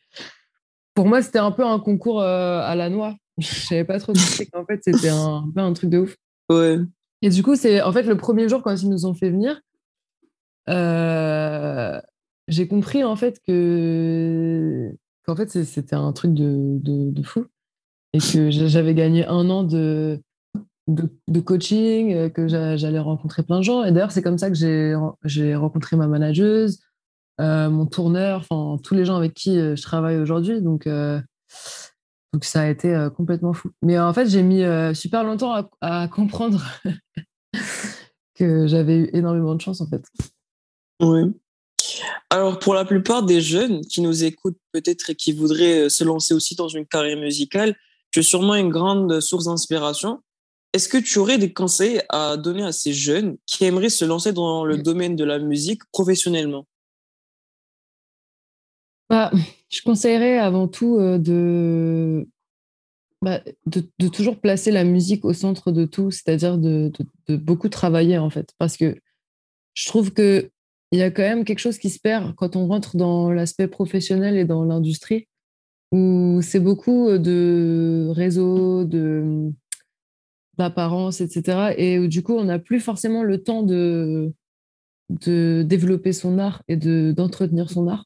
pour 0.94 1.06
moi, 1.06 1.22
c'était 1.22 1.38
un 1.38 1.50
peu 1.50 1.64
un 1.64 1.78
concours 1.78 2.20
euh, 2.20 2.60
à 2.60 2.74
la 2.74 2.88
noix. 2.88 3.14
Je 3.38 3.46
savais 3.46 3.84
pas 3.84 3.98
trop 3.98 4.12
compris 4.12 4.48
qu'en 4.50 4.64
fait, 4.64 4.80
c'était 4.82 5.10
un, 5.10 5.44
un 5.56 5.72
truc 5.72 5.90
de 5.90 5.98
ouf. 5.98 6.16
Ouais. 6.48 6.78
Et 7.22 7.28
du 7.28 7.42
coup, 7.42 7.56
c'est 7.56 7.82
en 7.82 7.90
fait 7.90 8.04
le 8.04 8.16
premier 8.16 8.48
jour 8.48 8.62
quand 8.62 8.80
ils 8.80 8.88
nous 8.88 9.04
ont 9.04 9.14
fait 9.14 9.30
venir, 9.30 9.60
euh, 10.68 12.00
j'ai 12.48 12.68
compris 12.68 13.04
en 13.04 13.16
fait 13.16 13.40
que 13.44 14.92
qu'en 15.24 15.36
fait 15.36 15.64
c'était 15.64 15.96
un 15.96 16.12
truc 16.12 16.34
de, 16.34 16.78
de, 16.80 17.22
fou 17.22 17.46
et 18.12 18.18
que 18.18 18.50
j'avais 18.50 18.94
gagné 18.94 19.26
un 19.26 19.50
an 19.50 19.64
de, 19.64 20.22
de, 20.86 21.40
coaching, 21.40 22.14
euh, 22.14 22.28
que 22.28 22.46
j'allais 22.48 22.98
rencontrer 22.98 23.42
plein 23.42 23.58
de 23.58 23.64
gens. 23.64 23.84
Et 23.84 23.92
d'ailleurs, 23.92 24.12
c'est 24.12 24.22
comme 24.22 24.38
ça 24.38 24.50
que 24.50 24.56
j'ai 25.24 25.54
rencontré 25.54 25.96
ma 25.96 26.06
manageuse, 26.06 26.80
euh, 27.40 27.68
mon 27.70 27.86
tourneur, 27.86 28.40
enfin 28.40 28.80
tous 28.82 28.94
les 28.94 29.04
gens 29.04 29.16
avec 29.16 29.34
qui 29.34 29.56
je 29.56 29.82
travaille 29.82 30.18
aujourd'hui. 30.18 30.62
Donc, 30.62 30.88
donc 30.88 32.44
ça 32.44 32.62
a 32.62 32.68
été 32.68 33.08
complètement 33.16 33.52
fou. 33.52 33.70
Mais 33.82 33.98
en 33.98 34.12
fait, 34.12 34.28
j'ai 34.28 34.42
mis 34.42 34.62
super 34.94 35.24
longtemps 35.24 35.54
à, 35.54 35.70
à 35.80 36.08
comprendre 36.12 36.62
que 38.34 38.66
j'avais 38.66 38.96
eu 38.98 39.10
énormément 39.12 39.54
de 39.54 39.60
chance 39.60 39.80
en 39.80 39.86
fait. 39.86 40.02
Oui. 41.02 41.32
Alors, 42.30 42.58
pour 42.58 42.74
la 42.74 42.84
plupart 42.84 43.22
des 43.22 43.40
jeunes 43.40 43.82
qui 43.82 44.00
nous 44.00 44.24
écoutent 44.24 44.58
peut-être 44.72 45.10
et 45.10 45.14
qui 45.14 45.32
voudraient 45.32 45.84
euh, 45.84 45.88
se 45.88 46.04
lancer 46.04 46.34
aussi 46.34 46.54
dans 46.54 46.68
une 46.68 46.86
carrière 46.86 47.18
musicale, 47.18 47.76
tu 48.10 48.20
es 48.20 48.22
sûrement 48.22 48.54
une 48.54 48.70
grande 48.70 49.20
source 49.20 49.44
d'inspiration. 49.44 50.20
Est-ce 50.76 50.90
que 50.90 50.98
tu 50.98 51.18
aurais 51.18 51.38
des 51.38 51.54
conseils 51.54 52.02
à 52.10 52.36
donner 52.36 52.62
à 52.62 52.70
ces 52.70 52.92
jeunes 52.92 53.38
qui 53.46 53.64
aimeraient 53.64 53.88
se 53.88 54.04
lancer 54.04 54.34
dans 54.34 54.62
le 54.62 54.76
domaine 54.76 55.16
de 55.16 55.24
la 55.24 55.38
musique 55.38 55.80
professionnellement? 55.90 56.66
Bah, 59.08 59.30
Je 59.70 59.80
conseillerais 59.80 60.36
avant 60.36 60.68
tout 60.68 60.98
euh, 60.98 61.16
de, 61.16 62.28
bah, 63.22 63.40
de, 63.64 64.08
toujours 64.08 64.38
placer 64.38 64.70
la 64.70 64.84
musique 64.84 65.24
au 65.24 65.32
centre 65.32 65.72
de 65.72 65.86
tout, 65.86 66.10
c'est-à-dire 66.10 66.58
de, 66.58 66.92
de, 67.26 67.36
beaucoup 67.36 67.70
travailler 67.70 68.18
en 68.18 68.28
fait. 68.28 68.52
Parce 68.58 68.76
que 68.76 69.00
je 69.72 69.86
trouve 69.86 70.12
que 70.12 70.50
il 70.92 70.98
y 70.98 71.02
a 71.02 71.10
quand 71.10 71.22
même 71.22 71.46
quelque 71.46 71.60
chose 71.60 71.78
qui 71.78 71.88
se 71.88 71.98
perd 71.98 72.34
quand 72.34 72.54
on 72.54 72.66
rentre 72.66 72.98
dans 72.98 73.32
l'aspect 73.32 73.66
professionnel 73.66 74.36
et 74.36 74.44
dans 74.44 74.62
l'industrie, 74.62 75.26
où 75.90 76.40
c'est 76.42 76.60
beaucoup 76.60 77.16
de 77.16 78.08
réseaux, 78.14 78.84
de 78.84 79.54
d'apparence, 80.58 81.20
etc. 81.20 81.74
Et 81.76 82.08
du 82.08 82.22
coup, 82.22 82.34
on 82.34 82.44
n'a 82.44 82.58
plus 82.58 82.80
forcément 82.80 83.22
le 83.22 83.42
temps 83.42 83.62
de, 83.62 84.32
de 85.10 85.62
développer 85.66 86.12
son 86.12 86.38
art 86.38 86.62
et 86.68 86.76
de, 86.76 87.12
d'entretenir 87.12 87.70
son 87.70 87.88
art. 87.88 88.04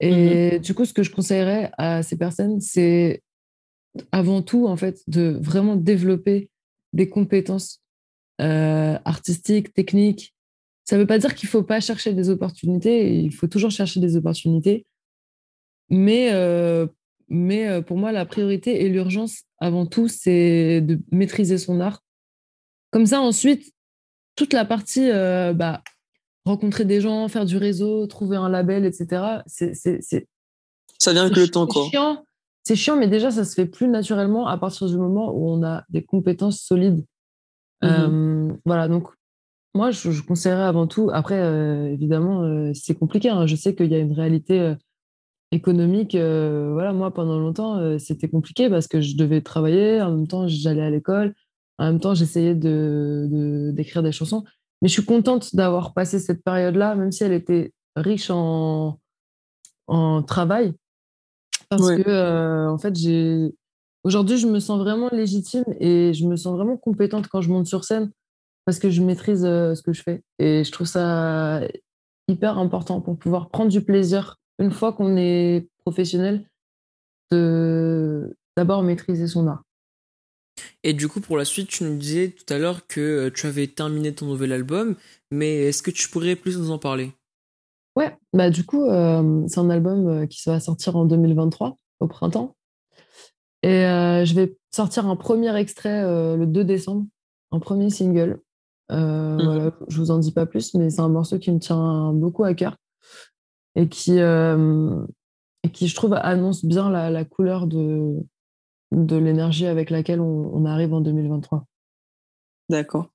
Et 0.00 0.56
mmh 0.56 0.60
du 0.60 0.74
coup, 0.74 0.84
ce 0.84 0.92
que 0.92 1.02
je 1.02 1.10
conseillerais 1.10 1.70
à 1.78 2.02
ces 2.02 2.16
personnes, 2.16 2.60
c'est 2.60 3.22
avant 4.12 4.42
tout, 4.42 4.66
en 4.66 4.76
fait, 4.76 5.02
de 5.06 5.38
vraiment 5.40 5.76
développer 5.76 6.50
des 6.92 7.08
compétences 7.08 7.82
euh, 8.40 8.98
artistiques, 9.04 9.72
techniques, 9.72 10.34
ça 10.84 10.96
ne 10.96 11.00
veut 11.00 11.06
pas 11.06 11.18
dire 11.18 11.34
qu'il 11.34 11.48
ne 11.48 11.50
faut 11.50 11.62
pas 11.62 11.80
chercher 11.80 12.12
des 12.12 12.28
opportunités, 12.28 13.18
il 13.18 13.34
faut 13.34 13.48
toujours 13.48 13.70
chercher 13.70 14.00
des 14.00 14.16
opportunités. 14.16 14.86
Mais, 15.88 16.32
euh, 16.32 16.86
mais 17.28 17.68
euh, 17.68 17.82
pour 17.82 17.96
moi, 17.96 18.12
la 18.12 18.26
priorité 18.26 18.84
et 18.84 18.88
l'urgence, 18.88 19.42
avant 19.58 19.86
tout, 19.86 20.08
c'est 20.08 20.80
de 20.80 21.00
maîtriser 21.10 21.58
son 21.58 21.80
art. 21.80 22.02
Comme 22.90 23.06
ça, 23.06 23.20
ensuite, 23.20 23.72
toute 24.36 24.52
la 24.52 24.64
partie 24.64 25.10
euh, 25.10 25.52
bah, 25.52 25.82
rencontrer 26.44 26.84
des 26.84 27.00
gens, 27.00 27.26
faire 27.28 27.44
du 27.44 27.56
réseau, 27.56 28.06
trouver 28.06 28.36
un 28.36 28.48
label, 28.48 28.84
etc. 28.84 29.42
C'est, 29.46 29.74
ça 30.98 31.12
vient 31.12 31.24
avec 31.24 31.36
le 31.36 31.48
temps, 31.48 31.66
quoi. 31.66 31.88
Chiant. 31.90 32.24
C'est 32.62 32.76
chiant, 32.76 32.96
mais 32.96 33.08
déjà, 33.08 33.30
ça 33.30 33.44
se 33.44 33.54
fait 33.54 33.66
plus 33.66 33.88
naturellement 33.88 34.46
à 34.46 34.58
partir 34.58 34.88
du 34.88 34.96
moment 34.96 35.32
où 35.32 35.48
on 35.48 35.62
a 35.62 35.84
des 35.88 36.04
compétences 36.04 36.60
solides. 36.60 37.04
Mmh 37.82 38.58
voilà, 38.64 38.88
donc 38.88 39.08
moi, 39.74 39.90
je, 39.90 40.22
conseillerais 40.22 40.62
avant 40.62 40.86
tout, 40.86 41.10
après, 41.12 41.38
euh, 41.38 41.92
évidemment, 41.92 42.42
euh, 42.42 42.72
c'est 42.74 42.94
compliqué. 42.98 43.28
Hein. 43.28 43.46
Je 43.46 43.54
sais 43.54 43.74
qu'il 43.74 43.92
y 43.92 43.94
a 43.94 43.98
une 43.98 44.14
réalité 44.14 44.74
euh, 45.56 45.58
économique. 45.58 46.14
voilà, 46.14 46.92
moi, 46.92 47.12
pendant 47.12 47.38
longtemps, 47.38 47.98
c'était 47.98 48.28
compliqué 48.28 48.68
parce 48.68 48.88
que 48.88 49.00
je 49.00 49.16
devais 49.16 49.40
travailler. 49.40 50.00
En 50.02 50.12
même 50.12 50.26
temps, 50.28 50.46
j'allais 50.48 50.82
à 50.82 50.90
l'école. 50.90 51.34
En 51.78 51.86
même 51.86 52.00
temps, 52.00 52.14
j'essayais 52.14 52.54
de, 52.54 53.70
d'écrire 53.74 54.02
des 54.02 54.12
chansons. 54.12 54.44
Mais 54.82 54.88
je 54.88 54.94
suis 54.94 55.04
contente 55.04 55.54
d'avoir 55.54 55.94
passé 55.94 56.18
cette 56.18 56.42
période-là, 56.42 56.94
même 56.94 57.12
si 57.12 57.24
elle 57.24 57.32
était 57.32 57.72
riche 57.96 58.30
en, 58.30 58.98
en 59.86 60.22
travail. 60.22 60.74
Parce 61.68 61.82
que, 61.82 62.68
en 62.68 62.78
fait, 62.78 62.94
j'ai. 62.96 63.54
Aujourd'hui, 64.04 64.38
je 64.38 64.46
me 64.46 64.60
sens 64.60 64.78
vraiment 64.78 65.08
légitime 65.10 65.64
et 65.80 66.14
je 66.14 66.26
me 66.26 66.36
sens 66.36 66.54
vraiment 66.54 66.76
compétente 66.76 67.26
quand 67.26 67.40
je 67.40 67.50
monte 67.50 67.66
sur 67.66 67.82
scène 67.82 68.12
parce 68.66 68.80
que 68.80 68.90
je 68.90 69.00
maîtrise 69.00 69.44
euh, 69.46 69.74
ce 69.74 69.82
que 69.82 69.94
je 69.94 70.02
fais. 70.02 70.22
Et 70.38 70.64
je 70.64 70.72
trouve 70.72 70.86
ça 70.86 71.62
hyper 72.28 72.58
important 72.58 73.00
pour 73.00 73.16
pouvoir 73.16 73.48
prendre 73.48 73.70
du 73.70 73.80
plaisir 73.80 74.36
une 74.58 74.70
fois 74.70 74.92
qu'on 74.92 75.16
est 75.16 75.68
professionnel 75.84 76.44
de 77.30 78.36
d'abord 78.56 78.82
maîtriser 78.82 79.26
son 79.26 79.46
art. 79.48 79.62
Et 80.82 80.94
du 80.94 81.08
coup, 81.08 81.20
pour 81.20 81.36
la 81.36 81.44
suite, 81.44 81.68
tu 81.68 81.84
nous 81.84 81.96
disais 81.96 82.30
tout 82.30 82.52
à 82.52 82.58
l'heure 82.58 82.86
que 82.86 83.00
euh, 83.00 83.30
tu 83.30 83.46
avais 83.46 83.66
terminé 83.66 84.14
ton 84.14 84.26
nouvel 84.26 84.52
album, 84.52 84.96
mais 85.30 85.64
est-ce 85.64 85.82
que 85.82 85.90
tu 85.90 86.08
pourrais 86.08 86.36
plus 86.36 86.58
nous 86.58 86.70
en 86.70 86.78
parler? 86.78 87.12
Ouais, 87.96 88.16
bah 88.32 88.50
du 88.50 88.64
coup, 88.64 88.84
euh, 88.84 89.44
c'est 89.48 89.58
un 89.58 89.70
album 89.70 90.28
qui 90.28 90.42
va 90.46 90.60
sortir 90.60 90.96
en 90.96 91.06
2023, 91.06 91.78
au 92.00 92.06
printemps. 92.06 92.54
Et 93.62 93.68
je 93.70 94.34
vais 94.34 94.56
sortir 94.70 95.06
un 95.06 95.16
premier 95.16 95.54
extrait 95.56 96.02
le 96.36 96.44
2 96.46 96.62
décembre, 96.62 97.06
un 97.52 97.58
premier 97.58 97.90
single. 97.90 98.40
Euh, 98.92 99.36
mmh. 99.36 99.42
Voilà, 99.42 99.72
je 99.88 99.98
vous 99.98 100.10
en 100.10 100.18
dis 100.18 100.32
pas 100.32 100.46
plus, 100.46 100.74
mais 100.74 100.90
c'est 100.90 101.00
un 101.00 101.08
morceau 101.08 101.38
qui 101.38 101.50
me 101.50 101.58
tient 101.58 102.12
beaucoup 102.12 102.44
à 102.44 102.54
cœur 102.54 102.76
et 103.76 103.88
qui, 103.88 104.18
euh, 104.18 105.04
et 105.62 105.70
qui 105.70 105.86
je 105.86 105.94
trouve, 105.94 106.14
annonce 106.14 106.64
bien 106.64 106.90
la, 106.90 107.10
la 107.10 107.24
couleur 107.24 107.66
de, 107.66 108.16
de 108.90 109.16
l'énergie 109.16 109.66
avec 109.66 109.90
laquelle 109.90 110.20
on, 110.20 110.64
arrive 110.64 110.94
en 110.94 111.00
2023. 111.00 111.64
D'accord. 112.68 113.10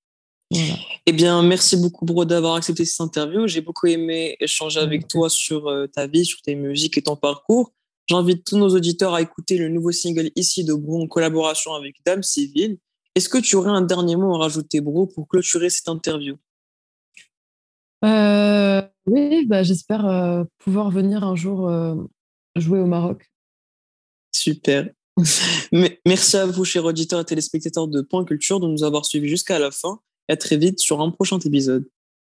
Eh 1.06 1.14
bien, 1.14 1.42
merci 1.44 1.78
beaucoup, 1.78 2.06
Bro, 2.06 2.26
d'avoir 2.26 2.56
accepté 2.56 2.86
cette 2.86 3.02
interview. 3.02 3.48
J'ai 3.48 3.62
beaucoup 3.62 3.88
aimé 3.88 4.36
échanger 4.40 4.80
avec 4.80 5.08
toi 5.08 5.30
sur 5.30 5.68
euh, 5.68 5.88
ta 5.88 6.08
vie, 6.08 6.26
sur 6.26 6.42
tes 6.42 6.56
musiques 6.56 6.98
et 6.98 7.02
ton 7.02 7.16
parcours. 7.16 7.72
J'invite 8.08 8.44
tous 8.46 8.58
nos 8.58 8.70
auditeurs 8.70 9.14
à 9.14 9.22
écouter 9.22 9.58
le 9.58 9.70
nouveau 9.70 9.92
single 9.92 10.30
Ici 10.36 10.66
de 10.66 10.74
Bro 10.74 11.04
en 11.04 11.08
collaboration 11.08 11.74
avec 11.74 11.96
Dame 12.06 12.22
Civile. 12.22 12.78
Est-ce 13.16 13.30
que 13.30 13.38
tu 13.38 13.56
aurais 13.56 13.72
un 13.72 13.82
dernier 13.82 14.18
mot 14.18 14.36
à 14.36 14.40
rajouter, 14.40 14.82
Bro, 14.82 15.08
pour 15.08 15.28
clôturer 15.28 15.70
cette 15.70 15.88
interview? 15.88 16.36
Euh, 18.04 18.82
Oui, 19.06 19.46
bah, 19.46 19.64
j'espère 19.64 20.06
euh, 20.06 20.44
pouvoir 20.60 20.92
venir 20.92 21.24
un 21.24 21.36
jour 21.36 21.68
euh, 21.70 21.96
jouer 22.56 22.80
au 22.80 22.86
Maroc. 22.86 23.30
Super. 24.32 24.90
Merci 26.06 26.38
à 26.38 26.46
vous, 26.46 26.66
chers 26.66 26.86
auditeurs 26.86 27.20
et 27.20 27.26
téléspectateurs 27.26 27.88
de 27.88 28.02
Point 28.02 28.26
Culture, 28.26 28.60
de 28.60 28.68
nous 28.68 28.84
avoir 28.84 29.06
suivis 29.06 29.28
jusqu'à 29.30 29.60
la 29.60 29.72
fin. 29.72 30.00
À 30.30 30.38
très 30.38 30.58
vite 30.58 30.80
sur 30.80 31.02
un 31.02 31.12
prochain 31.12 31.40
épisode. 31.40 31.86